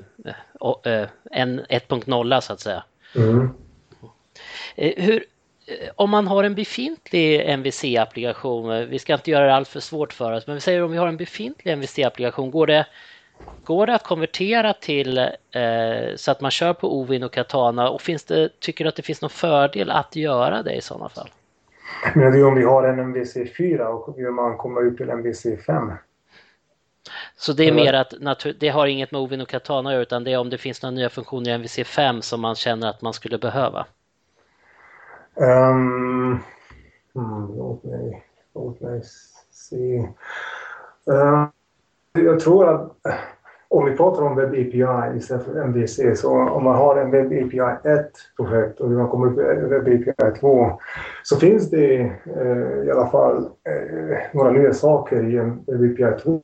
eh, 0.83 1.07
en 1.31 1.61
1.0 1.61 2.39
så 2.39 2.53
att 2.53 2.59
säga. 2.59 2.83
Mm. 3.15 3.49
Eh, 4.75 5.03
hur, 5.03 5.25
eh, 5.67 5.89
om 5.95 6.09
man 6.09 6.27
har 6.27 6.43
en 6.43 6.55
befintlig 6.55 7.41
MVC-applikation, 7.49 8.85
vi 8.85 8.99
ska 8.99 9.13
inte 9.13 9.31
göra 9.31 9.45
det 9.45 9.55
allt 9.55 9.67
för 9.67 9.79
svårt 9.79 10.13
för 10.13 10.31
oss, 10.31 10.47
men 10.47 10.55
vi 10.55 10.61
säger 10.61 10.83
om 10.83 10.91
vi 10.91 10.97
har 10.97 11.07
en 11.07 11.17
befintlig 11.17 11.71
MVC-applikation, 11.71 12.51
går 12.51 12.67
det, 12.67 12.85
går 13.63 13.87
det 13.87 13.95
att 13.95 14.03
konvertera 14.03 14.73
till 14.73 15.17
eh, 15.17 16.15
så 16.15 16.31
att 16.31 16.41
man 16.41 16.51
kör 16.51 16.73
på 16.73 16.99
Ovin 16.99 17.23
och 17.23 17.33
Katana 17.33 17.89
och 17.89 18.01
finns 18.01 18.23
det, 18.23 18.59
tycker 18.59 18.83
du 18.83 18.89
att 18.89 18.95
det 18.95 19.01
finns 19.01 19.21
någon 19.21 19.29
fördel 19.29 19.89
att 19.89 20.15
göra 20.15 20.63
det 20.63 20.73
i 20.73 20.81
sådana 20.81 21.09
fall? 21.09 21.29
Men 22.15 22.31
det 22.31 22.39
är 22.39 22.45
om 22.45 22.55
vi 22.55 22.63
har 22.63 22.83
en 22.83 23.15
MVC4 23.15 23.79
och 23.79 24.17
vill 24.17 24.31
man 24.31 24.57
komma 24.57 24.79
upp 24.79 24.97
till 24.97 25.09
MVC5. 25.09 25.97
Så 27.35 27.53
det 27.53 27.67
är 27.67 27.73
mer 27.73 27.93
att 27.93 28.13
det 28.59 28.69
har 28.69 28.87
inget 28.87 29.11
med 29.11 29.21
Ovin 29.21 29.41
och 29.41 29.47
Katana 29.47 29.89
att 29.89 29.93
göra 29.93 30.01
utan 30.01 30.23
det 30.23 30.33
är 30.33 30.37
om 30.37 30.49
det 30.49 30.57
finns 30.57 30.83
några 30.83 30.95
nya 30.95 31.09
funktioner 31.09 31.51
i 31.51 31.57
MVC5 31.57 32.21
som 32.21 32.41
man 32.41 32.55
känner 32.55 32.89
att 32.89 33.01
man 33.01 33.13
skulle 33.13 33.37
behöva? 33.37 33.85
Um, 35.35 36.39
låt, 37.57 37.83
mig, 37.83 38.25
låt 38.53 38.81
mig 38.81 39.01
se. 39.51 40.07
Uh, 41.11 41.47
jag 42.13 42.39
tror 42.39 42.69
att 42.69 42.91
om 43.73 43.85
vi 43.85 43.97
pratar 43.97 44.21
om 44.21 44.35
Web 44.35 44.49
API 44.49 45.17
istället 45.17 45.45
för 45.45 45.63
MVC, 45.63 45.99
så 46.15 46.29
om 46.49 46.63
man 46.63 46.75
har 46.75 46.95
en 46.95 47.11
Web 47.11 47.25
API 47.25 47.59
1 47.59 48.11
projekt 48.37 48.79
och 48.79 48.91
man 48.91 49.07
kommer 49.07 49.27
upp 49.27 49.39
i 49.39 49.67
Web 49.67 49.81
API 49.81 50.39
2 50.39 50.79
så 51.23 51.35
finns 51.35 51.69
det 51.69 51.95
eh, 52.35 52.87
i 52.87 52.91
alla 52.91 53.07
fall 53.07 53.37
eh, 53.43 54.17
några 54.33 54.51
nya 54.51 54.73
saker 54.73 55.23
i 55.29 55.37
en 55.37 55.63
Web 55.67 56.03
API 56.03 56.21
2 56.23 56.41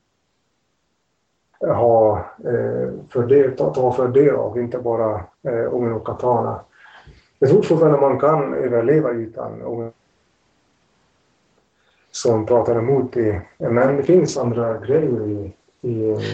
ha 1.59 2.17
eh, 2.45 2.89
fördel, 3.09 3.57
ta, 3.57 3.73
ta 3.73 3.91
fördel 3.91 4.35
av, 4.35 4.59
inte 4.59 4.77
bara 4.77 5.15
eh, 5.43 5.73
Omen 5.73 5.93
och 5.93 6.05
Katana. 6.05 6.61
Jag 7.39 7.49
tror 7.49 7.61
fortfarande 7.61 8.01
man 8.01 8.19
kan 8.19 8.53
överleva 8.53 9.11
utan 9.11 9.61
Omen 9.61 9.91
som 12.11 12.45
pratar 12.45 12.75
emot 12.75 13.13
det, 13.13 13.41
men 13.57 13.97
det 13.97 14.03
finns 14.03 14.37
andra 14.37 14.77
grejer 14.77 15.27
i 15.27 15.53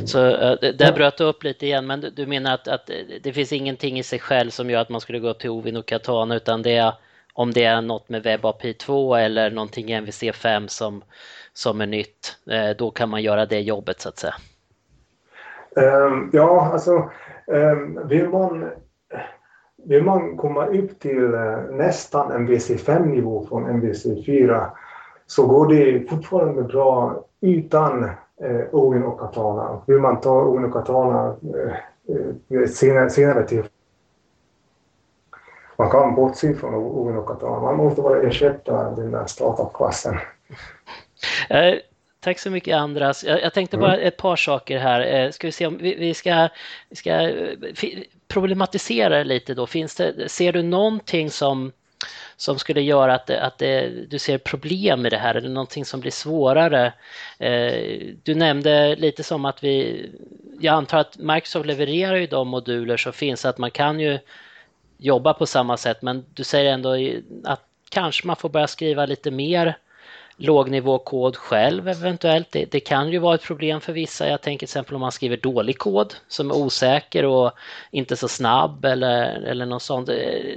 så 0.06 0.20
uh, 0.20 0.58
där 0.60 0.94
bröt 0.94 1.18
du 1.18 1.24
upp 1.24 1.44
lite 1.44 1.66
igen, 1.66 1.88
men 1.88 2.02
du, 2.02 2.10
du 2.10 2.26
menar 2.26 2.54
att, 2.54 2.68
att, 2.68 2.90
det 3.22 3.34
finns 3.34 3.54
ingenting 3.54 4.00
i 4.00 4.04
sig 4.04 4.20
själv 4.20 4.50
som 4.50 4.70
gör 4.70 4.82
att 4.82 4.90
man 4.90 5.02
skulle 5.02 5.20
gå 5.20 5.34
till 5.34 5.50
Ovin 5.50 5.78
och 5.78 5.86
Katana 5.86 6.36
utan 6.36 6.62
det 6.62 6.76
är 6.76 6.94
om 7.34 7.52
det 7.52 7.64
är 7.64 7.82
något 7.82 8.10
med 8.10 8.24
WebAPI 8.24 8.74
2 8.74 9.16
eller 9.16 9.52
någonting 9.52 9.90
i 9.90 10.00
MVC5 10.00 10.68
som, 10.68 11.04
som 11.54 11.82
är 11.82 11.86
nytt, 11.86 12.38
uh, 12.52 12.78
då 12.78 12.92
kan 12.92 13.10
man 13.10 13.24
göra 13.24 13.46
det 13.46 13.60
jobbet 13.60 14.02
så 14.02 14.10
att 14.10 14.18
säga. 14.18 14.36
Um, 15.76 16.30
ja, 16.34 16.70
alltså 16.74 17.12
um, 17.48 18.08
vill 18.08 18.30
man 18.30 18.72
vill 19.88 20.04
man 20.04 20.38
komma 20.38 20.66
upp 20.66 21.00
till 21.00 21.24
uh, 21.24 21.72
nästan 21.72 22.48
MVC5-nivå 22.48 23.46
från 23.50 23.82
MVC4 23.82 24.70
så 25.28 25.48
går 25.48 25.68
det 25.68 26.10
fortfarande 26.10 26.64
bra 26.64 27.26
utan 27.42 28.10
eh, 28.42 28.62
Owen 28.72 29.04
och 29.04 29.20
Katana. 29.20 29.82
Hur 29.88 30.00
man 30.00 30.22
tar 30.22 30.42
Owen 30.42 30.66
och 30.66 30.74
Katana 30.74 31.36
eh, 31.56 32.58
eh, 32.58 32.68
senare, 32.68 33.10
senare 33.10 33.48
till 33.48 33.64
man 35.78 35.90
kan 35.90 36.16
bortse 36.16 36.54
från 36.54 36.74
Owen 36.74 37.18
och 37.18 37.28
Katana. 37.28 37.60
Man 37.62 37.78
måste 37.78 38.02
bara 38.02 38.22
ersätta 38.22 38.92
den 38.92 39.12
där 39.12 39.26
startup-klassen. 39.26 40.20
Eh, 41.50 41.74
tack 42.20 42.40
så 42.40 42.52
mycket 42.52 42.76
Andras. 42.76 43.24
Jag, 43.24 43.42
jag 43.42 43.54
tänkte 43.54 43.78
bara 43.78 43.94
mm. 43.94 44.08
ett 44.08 44.18
par 44.18 44.36
saker 44.36 44.78
här. 44.78 45.02
Eh, 45.02 45.32
ska 45.32 45.48
vi 45.48 45.52
se 45.52 45.68
om 45.68 45.78
vi, 45.78 45.96
vi 45.96 46.14
ska, 46.14 46.50
vi 46.90 46.96
ska 46.96 47.32
problematisera 48.28 49.24
lite 49.24 49.54
då. 49.54 49.68
Finns 49.68 49.96
det, 49.96 50.30
ser 50.30 50.54
du 50.54 50.64
någonting 50.64 51.30
som 51.30 51.72
som 52.38 52.60
skulle 52.60 52.82
göra 52.82 53.16
att, 53.16 53.30
att 53.30 53.58
det, 53.58 53.90
du 54.10 54.20
ser 54.20 54.38
problem 54.38 55.02
med 55.02 55.12
det 55.12 55.18
här 55.18 55.36
eller 55.36 55.50
någonting 55.50 55.86
som 55.86 56.00
blir 56.00 56.12
svårare. 56.12 56.94
Eh, 57.40 58.00
du 58.24 58.36
nämnde 58.36 58.96
lite 58.96 59.24
som 59.24 59.46
att 59.46 59.64
vi, 59.64 60.06
jag 60.60 60.74
antar 60.74 60.98
att 60.98 61.18
Microsoft 61.18 61.66
levererar 61.66 62.16
ju 62.16 62.28
de 62.28 62.48
moduler 62.48 62.98
som 62.98 63.14
finns 63.14 63.46
att 63.46 63.58
man 63.58 63.72
kan 63.72 64.00
ju 64.00 64.20
jobba 64.98 65.34
på 65.34 65.46
samma 65.46 65.78
sätt 65.78 66.02
men 66.02 66.26
du 66.34 66.44
säger 66.44 66.74
ändå 66.74 66.96
att 67.44 67.62
kanske 67.90 68.28
man 68.28 68.36
får 68.36 68.50
börja 68.50 68.68
skriva 68.68 69.06
lite 69.06 69.32
mer 69.32 69.78
lågnivåkod 70.38 71.36
själv 71.36 71.88
eventuellt. 71.88 72.48
Det, 72.52 72.72
det, 72.72 72.80
kan 72.80 73.10
ju 73.10 73.20
vara 73.20 73.36
ett 73.36 73.44
problem 73.44 73.82
för 73.82 73.94
vissa. 73.94 74.28
Jag 74.28 74.42
tänker 74.42 74.60
till 74.60 74.74
exempel 74.74 74.96
om 74.96 75.02
man 75.02 75.12
skriver 75.12 75.38
dålig 75.38 75.78
kod 75.78 76.14
som 76.28 76.52
är 76.52 76.56
osäker 76.56 77.26
och 77.26 77.52
inte 77.92 78.16
så 78.16 78.28
snabb 78.28 78.86
eller, 78.86 79.46
eller 79.46 79.66
något 79.66 79.82
sånt. 79.82 80.10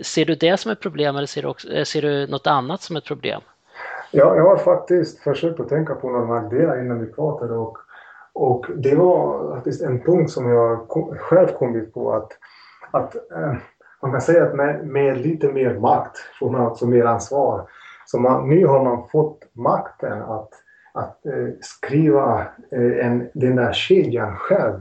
Ser 0.02 0.24
du 0.24 0.34
det 0.34 0.56
som 0.56 0.72
ett 0.72 0.80
problem 0.80 1.16
eller 1.16 1.26
ser 1.26 1.42
du, 1.42 1.48
också, 1.48 1.72
eh, 1.72 1.84
ser 1.84 2.02
du 2.02 2.26
något 2.26 2.46
annat 2.46 2.82
som 2.82 2.96
ett 2.96 3.04
problem? 3.04 3.40
Ja, 4.10 4.36
jag 4.36 4.44
har 4.44 4.56
faktiskt 4.56 5.18
försökt 5.18 5.60
att 5.60 5.68
tänka 5.68 5.94
på 5.94 6.10
några 6.10 6.40
nackdelar 6.40 6.80
innan 6.80 7.00
vi 7.00 7.12
pratade 7.12 7.54
och, 7.54 7.78
och 8.32 8.66
det 8.76 8.94
var 8.94 9.54
faktiskt 9.54 9.82
en 9.82 10.02
punkt 10.02 10.30
som 10.30 10.50
jag 10.50 10.88
själv 11.18 11.46
kommit 11.48 11.94
på 11.94 12.12
att, 12.12 12.32
att 12.90 13.14
eh, 13.14 13.54
man 14.02 14.12
kan 14.12 14.20
säga 14.20 14.44
att 14.44 14.54
med, 14.54 14.86
med 14.86 15.18
lite 15.18 15.52
mer 15.52 15.74
makt 15.74 16.18
får 16.38 16.50
man 16.50 16.66
också 16.66 16.86
mer 16.86 17.04
ansvar. 17.04 17.68
Så 18.10 18.18
man, 18.18 18.48
nu 18.48 18.66
har 18.66 18.84
man 18.84 19.08
fått 19.08 19.44
makten 19.52 20.22
att, 20.22 20.50
att 20.92 21.26
eh, 21.26 21.48
skriva 21.60 22.46
eh, 22.70 23.06
en, 23.06 23.28
den 23.34 23.56
där 23.56 23.72
kedjan 23.72 24.36
själv. 24.36 24.80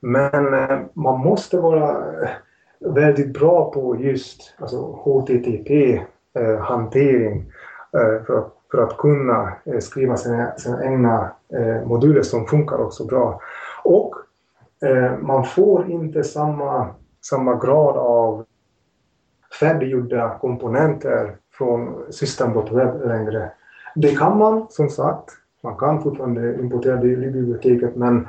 Men 0.00 0.54
eh, 0.54 0.78
man 0.92 1.20
måste 1.20 1.58
vara 1.58 1.90
eh, 2.22 2.28
väldigt 2.80 3.32
bra 3.32 3.70
på 3.70 3.96
just 3.96 4.54
alltså 4.58 5.00
HTTP-hantering 5.04 7.52
eh, 7.94 8.00
eh, 8.00 8.22
för, 8.24 8.38
att, 8.38 8.52
för 8.70 8.82
att 8.82 8.96
kunna 8.96 9.52
skriva 9.80 10.16
sina, 10.16 10.56
sina 10.56 10.84
egna 10.84 11.32
moduler 11.84 12.22
som 12.22 12.46
funkar 12.46 12.78
också 12.78 13.06
bra. 13.06 13.40
Och 13.84 14.14
man 15.20 15.44
får 15.44 15.90
inte 15.90 16.24
samma, 16.24 16.94
samma 17.20 17.54
grad 17.54 17.96
av 17.96 18.44
färdiggjorda 19.60 20.38
komponenter 20.40 21.36
från 21.58 22.12
System.web 22.12 23.06
längre. 23.06 23.50
Det 23.94 24.16
kan 24.16 24.38
man 24.38 24.66
som 24.70 24.90
sagt. 24.90 25.30
Man 25.60 25.76
kan 25.76 26.02
fortfarande 26.02 26.60
importera 26.60 26.96
det 26.96 27.08
i 27.08 27.16
biblioteket 27.16 27.96
men, 27.96 28.28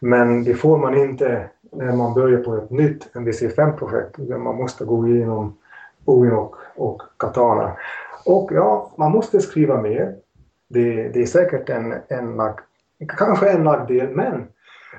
men 0.00 0.44
det 0.44 0.54
får 0.54 0.78
man 0.78 0.94
inte 0.94 1.50
när 1.72 1.96
man 1.96 2.14
börjar 2.14 2.42
på 2.42 2.56
ett 2.56 2.70
nytt 2.70 3.08
MVC5-projekt. 3.14 4.18
Man 4.18 4.56
måste 4.56 4.84
gå 4.84 5.08
igenom 5.08 5.56
Owin 6.04 6.32
och, 6.32 6.56
och 6.76 7.02
Katana. 7.16 7.76
Och 8.26 8.50
ja, 8.52 8.92
man 8.96 9.12
måste 9.12 9.40
skriva 9.40 9.82
mer. 9.82 10.14
Det, 10.68 11.08
det 11.08 11.22
är 11.22 11.26
säkert 11.26 11.68
en, 11.68 11.94
en 12.08 12.40
kanske 13.08 13.50
en 13.50 13.64
nackdel, 13.64 14.08
men 14.08 14.48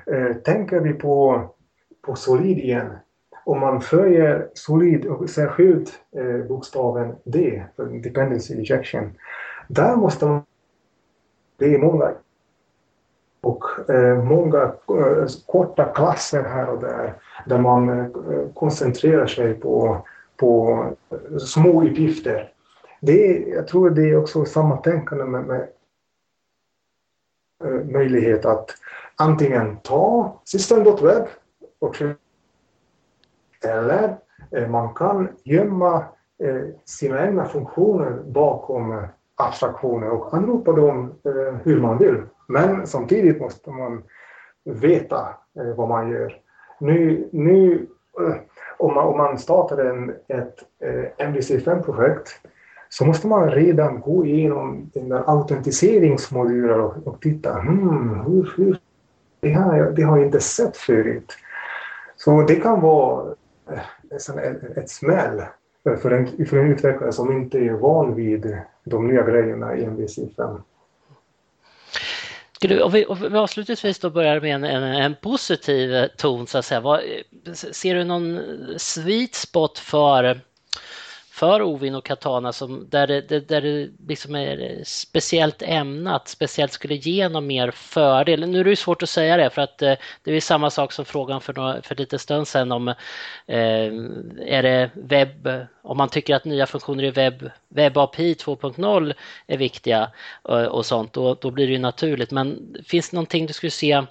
eh, 0.06 0.36
tänker 0.36 0.80
vi 0.80 0.92
på, 0.92 1.42
på 2.06 2.14
Solid 2.14 2.58
igen 2.58 2.90
om 3.44 3.60
man 3.60 3.80
följer 3.80 4.48
solid 4.54 5.06
och 5.06 5.30
särskilt 5.30 5.92
eh, 6.16 6.46
bokstaven 6.48 7.14
D 7.24 7.62
för 7.76 7.84
dependency 7.86 8.54
injection, 8.54 9.12
där 9.68 9.96
måste 9.96 10.26
man... 10.26 10.42
Det 11.56 11.74
är 11.74 11.78
många 11.78 12.12
och 13.40 13.90
eh, 13.90 14.24
många 14.24 14.62
eh, 14.88 15.26
korta 15.46 15.84
klasser 15.84 16.42
här 16.42 16.68
och 16.68 16.80
där 16.80 17.14
där 17.46 17.58
man 17.58 17.88
eh, 17.88 18.06
koncentrerar 18.54 19.26
sig 19.26 19.54
på, 19.54 20.06
på 20.36 20.84
små 21.40 21.82
uppgifter. 21.84 22.52
Det 23.00 23.26
är, 23.26 23.54
jag 23.54 23.68
tror 23.68 23.90
det 23.90 24.10
är 24.10 24.16
också 24.16 24.44
samma 24.44 24.76
tänkande 24.76 25.24
med, 25.24 25.44
med 25.44 25.68
eh, 27.64 27.84
möjlighet 27.84 28.44
att 28.44 28.70
antingen 29.16 29.76
ta 29.76 30.40
system.web 30.44 31.26
och 31.78 31.96
eller 33.64 34.16
eh, 34.50 34.68
man 34.68 34.94
kan 34.94 35.28
gömma 35.44 36.04
eh, 36.42 36.62
sina 36.84 37.26
egna 37.26 37.44
funktioner 37.44 38.22
bakom 38.26 38.92
eh, 38.92 39.04
abstraktioner 39.36 40.10
och 40.10 40.34
anropa 40.34 40.72
dem 40.72 41.14
hur 41.62 41.80
man 41.80 41.98
vill. 41.98 42.22
Men 42.48 42.86
samtidigt 42.86 43.40
måste 43.40 43.70
man 43.70 44.02
veta 44.64 45.28
vad 45.76 45.88
man 45.88 46.10
gör. 46.10 46.36
Nu, 46.80 47.28
nu 47.32 47.86
om, 48.78 48.94
man, 48.94 49.06
om 49.06 49.16
man 49.16 49.38
startar 49.38 49.78
en, 49.78 50.10
ett 50.28 50.58
MDC5-projekt 51.18 52.28
så 52.88 53.04
måste 53.04 53.26
man 53.26 53.50
redan 53.50 54.00
gå 54.00 54.26
igenom 54.26 54.90
den 54.94 55.08
där 55.08 55.22
autentiseringsmodulen 55.26 56.80
och, 56.80 57.06
och 57.06 57.20
titta, 57.20 57.60
hmm, 57.60 58.20
hur, 58.26 58.52
hur, 58.56 58.78
det, 59.40 59.48
här, 59.48 59.90
det 59.96 60.02
har 60.02 60.16
jag 60.16 60.26
inte 60.26 60.40
sett 60.40 60.76
förut. 60.76 61.32
Så 62.16 62.42
det 62.42 62.56
kan 62.56 62.80
vara 62.80 63.34
Eh, 63.70 64.38
ett, 64.38 64.78
ett 64.78 64.90
smäll 64.90 65.42
för 65.84 66.10
en, 66.10 66.46
för 66.46 66.56
en 66.56 66.72
utvecklare 66.72 67.12
som 67.12 67.32
inte 67.32 67.58
är 67.58 67.72
van 67.72 68.14
vid 68.14 68.58
de 68.84 69.06
nya 69.06 69.22
grejerna 69.22 69.76
i 69.76 69.86
MVC5. 69.86 70.62
Skulle, 72.52 72.82
om 72.82 72.92
vi, 72.92 73.06
om 73.06 73.18
vi 73.20 73.38
avslutningsvis 73.38 73.98
då 73.98 74.10
börjar 74.10 74.40
med 74.40 74.54
en, 74.54 74.64
en, 74.64 74.82
en, 74.82 75.14
positiv 75.14 76.08
ton, 76.16 76.46
så 76.46 76.58
att 76.58 76.64
säga. 76.64 76.80
Vad, 76.80 77.00
ser 77.54 77.94
du 77.94 78.04
någon 78.04 78.40
sweet 78.76 79.34
spot 79.34 79.78
för 79.78 80.40
för 81.42 81.62
Ovin 81.62 81.94
och 81.94 82.04
Katana 82.04 82.52
som, 82.52 82.86
där, 82.90 83.06
det, 83.06 83.48
där 83.48 83.60
det 83.60 83.90
liksom 84.08 84.34
är 84.34 84.80
speciellt 84.84 85.62
ämnat, 85.62 86.28
speciellt 86.28 86.72
skulle 86.72 86.94
ge 86.94 87.28
någon 87.28 87.46
mer 87.46 87.70
fördel. 87.70 88.50
Nu 88.50 88.60
är 88.60 88.64
det 88.64 88.70
ju 88.70 88.76
svårt 88.76 89.02
att 89.02 89.08
säga 89.08 89.36
det 89.36 89.50
för 89.50 89.62
att 89.62 89.82
eh, 89.82 89.94
det 90.22 90.32
är 90.32 90.40
samma 90.40 90.70
sak 90.70 90.92
som 90.92 91.04
frågan 91.04 91.40
för, 91.40 91.54
några, 91.54 91.82
för 91.82 91.94
lite 91.96 92.18
stund 92.18 92.48
sedan 92.48 92.72
om 92.72 92.88
eh, 92.88 92.96
är 94.40 94.62
det 94.62 94.90
webb, 94.94 95.48
om 95.82 95.96
man 95.96 96.08
tycker 96.08 96.34
att 96.34 96.44
nya 96.44 96.66
funktioner 96.66 97.04
i 97.04 97.10
webb, 97.10 97.50
webb 97.68 97.96
API 97.96 98.34
2.0 98.34 99.14
är 99.46 99.56
viktiga 99.56 100.10
och, 100.42 100.60
och 100.60 100.86
sånt, 100.86 101.12
då, 101.12 101.34
då 101.34 101.50
blir 101.50 101.66
det 101.66 101.72
ju 101.72 101.78
naturligt. 101.78 102.30
Men 102.30 102.76
finns 102.86 103.10
det 103.10 103.16
någonting 103.16 103.46
du 103.46 103.52
skulle 103.52 103.70
se 103.70 104.02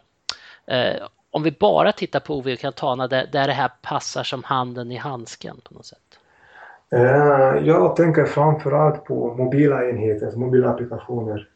eh, 0.68 0.96
om 1.32 1.44
vi 1.44 1.52
bara 1.52 1.92
tittar 1.92 2.20
på 2.20 2.38
Ovin 2.38 2.54
och 2.54 2.60
Katana 2.60 3.08
där, 3.08 3.28
där 3.32 3.48
det 3.48 3.54
här 3.54 3.72
passar 3.82 4.24
som 4.24 4.44
handen 4.44 4.92
i 4.92 4.98
handsken 4.98 5.62
på 5.64 5.74
något 5.74 5.86
sätt? 5.86 6.11
Eh, 6.96 7.68
jag 7.68 7.96
tänker 7.96 8.26
framförallt 8.26 9.06
på 9.06 9.34
mobila 9.34 9.90
enheter, 9.90 10.26
alltså 10.26 10.40
mobila 10.40 10.70
applikationer. 10.70 11.50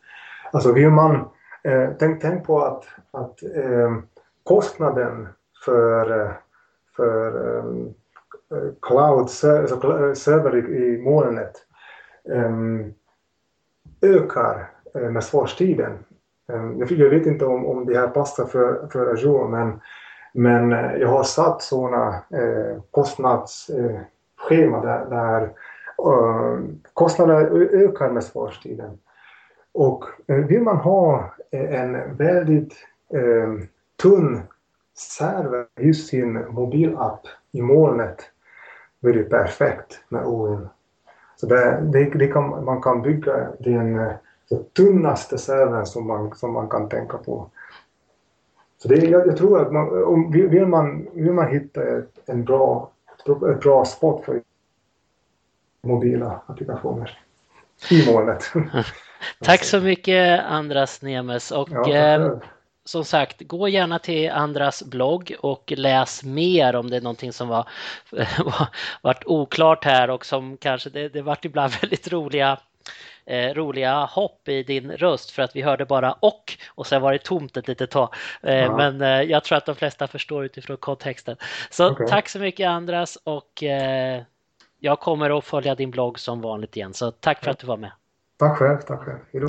Alltså 0.52 0.71
vill 0.71 0.89
man, 0.89 1.15
eh, 1.63 1.89
tänk, 2.00 2.21
tänk 2.21 2.45
på 2.45 2.62
att, 2.62 2.86
att 3.12 3.43
eh, 3.43 3.95
kostnaden 4.43 5.28
för, 5.65 6.34
för 6.95 7.32
cloud, 8.82 9.19
alltså 9.19 10.15
server 10.15 10.56
i 10.58 11.02
molnet 11.02 11.54
ehm, 12.34 12.93
ökar 14.02 14.69
med 14.93 15.24
svarstiden. 15.24 15.91
Ehm, 16.54 16.80
jag 16.80 17.10
vet 17.10 17.26
inte 17.26 17.45
om, 17.45 17.65
om 17.65 17.86
det 17.86 18.00
här 18.00 18.08
passar 18.08 18.45
för, 18.45 18.88
för 18.91 19.13
Azure 19.13 19.50
men, 19.50 19.82
men 20.34 20.71
jag 21.00 21.08
har 21.08 21.24
satt 21.24 21.62
sådana 21.62 22.24
kostnads 22.91 23.71
schema 24.45 24.81
där, 24.81 25.05
där 25.10 25.41
eh, 25.97 26.60
kostnaderna 26.93 27.39
ökar 27.71 28.10
med 28.10 28.23
svarstiden. 28.23 28.97
Och 29.73 30.03
eh, 30.27 30.36
vill 30.36 30.62
man 30.62 30.77
ha 30.77 31.34
eh, 31.51 31.81
en 31.81 32.15
väldigt 32.15 32.73
eh, 33.13 33.53
tunn 34.01 34.41
server 34.97 35.65
i 35.79 35.93
sin 35.93 36.45
mobilapp 36.49 37.27
i 37.51 37.62
molnet 37.62 38.31
då 38.99 39.10
är 39.10 39.13
det 39.13 39.23
perfekt 39.23 39.99
med 40.10 40.25
OIN. 40.25 40.67
Så 41.36 41.45
det, 41.45 41.81
det, 41.93 42.03
det 42.03 42.27
kan, 42.27 42.65
man 42.65 42.81
kan 42.81 43.01
bygga 43.01 43.47
den 43.60 44.13
den 44.49 44.63
tunnaste 44.63 45.38
servern 45.38 45.86
som 45.86 46.08
man, 46.08 46.36
som 46.36 46.53
man 46.53 46.69
kan 46.69 46.89
tänka 46.89 47.17
på. 47.17 47.49
Så 48.77 48.88
det, 48.88 48.95
jag, 48.95 49.27
jag 49.27 49.38
tror 49.38 49.62
att 49.62 49.71
man, 49.71 50.03
om, 50.03 50.31
vill, 50.31 50.65
man, 50.65 51.08
vill 51.13 51.34
man 51.34 51.47
hitta 51.47 51.81
en 52.25 52.43
bra 52.43 52.91
ett 53.32 53.62
bra 53.62 53.86
spot 53.86 54.26
för 54.26 54.42
mobila 55.84 56.42
applikationer. 56.48 57.20
I 57.90 58.12
molnet. 58.12 58.54
Tack 59.44 59.64
så 59.64 59.80
mycket 59.80 60.46
Andras 60.46 61.02
Nemes. 61.02 61.52
Och 61.52 61.70
ja, 61.72 61.90
eh, 61.90 62.38
som 62.86 63.06
sagt, 63.06 63.42
gå 63.48 63.68
gärna 63.68 64.00
till 64.00 64.30
Andras 64.32 64.84
blogg 64.84 65.36
och 65.40 65.74
läs 65.76 66.24
mer 66.24 66.76
om 66.76 66.90
det 66.90 66.98
är 66.98 67.02
någonting 67.02 67.34
som 67.34 67.48
var, 67.48 67.68
var 68.46 68.68
varit 69.02 69.26
oklart 69.26 69.86
här 69.86 70.10
och 70.10 70.26
som 70.26 70.58
kanske 70.58 70.90
det, 70.90 71.10
det 71.10 71.22
varit 71.22 71.46
ibland 71.46 71.74
väldigt 71.82 72.12
roliga 72.12 72.60
eh, 73.26 73.54
roliga 73.54 74.06
hopp 74.06 74.48
i 74.48 74.63
din 74.63 74.91
röst 74.91 75.32
för 75.32 75.41
att 75.41 75.56
vi 75.56 75.62
hörde 75.62 75.86
bara 75.86 76.13
och 76.13 76.58
och 76.76 76.88
sen 76.88 77.02
var 77.02 77.12
det 77.12 77.24
tomt 77.24 77.58
ett 77.58 77.67
litet 77.67 77.91
tag. 77.91 78.13
Eh, 78.43 78.56
ja. 78.56 78.78
Men 78.78 79.02
eh, 79.02 79.21
jag 79.21 79.43
tror 79.43 79.58
att 79.58 79.65
de 79.65 79.76
flesta 79.76 80.08
förstår 80.08 80.45
utifrån 80.45 80.78
kontexten. 80.78 81.38
Så 81.69 81.91
okay. 81.91 82.08
tack 82.08 82.30
så 82.30 82.39
mycket 82.39 82.67
Andras 82.67 83.17
och 83.24 83.63
eh, 83.63 84.21
jag 84.80 85.00
kommer 85.00 85.38
att 85.38 85.45
följa 85.45 85.76
din 85.76 85.91
blogg 85.91 86.19
som 86.19 86.41
vanligt 86.41 86.78
igen. 86.78 86.93
Så 86.93 87.12
tack 87.12 87.43
för 87.43 87.52
att 87.52 87.60
du 87.60 87.67
var 87.67 87.78
med. 87.78 87.91
Tack 88.38 88.58
själv, 88.58 88.78
tack 88.78 89.04
själv. 89.04 89.19
Hejdå. 89.34 89.48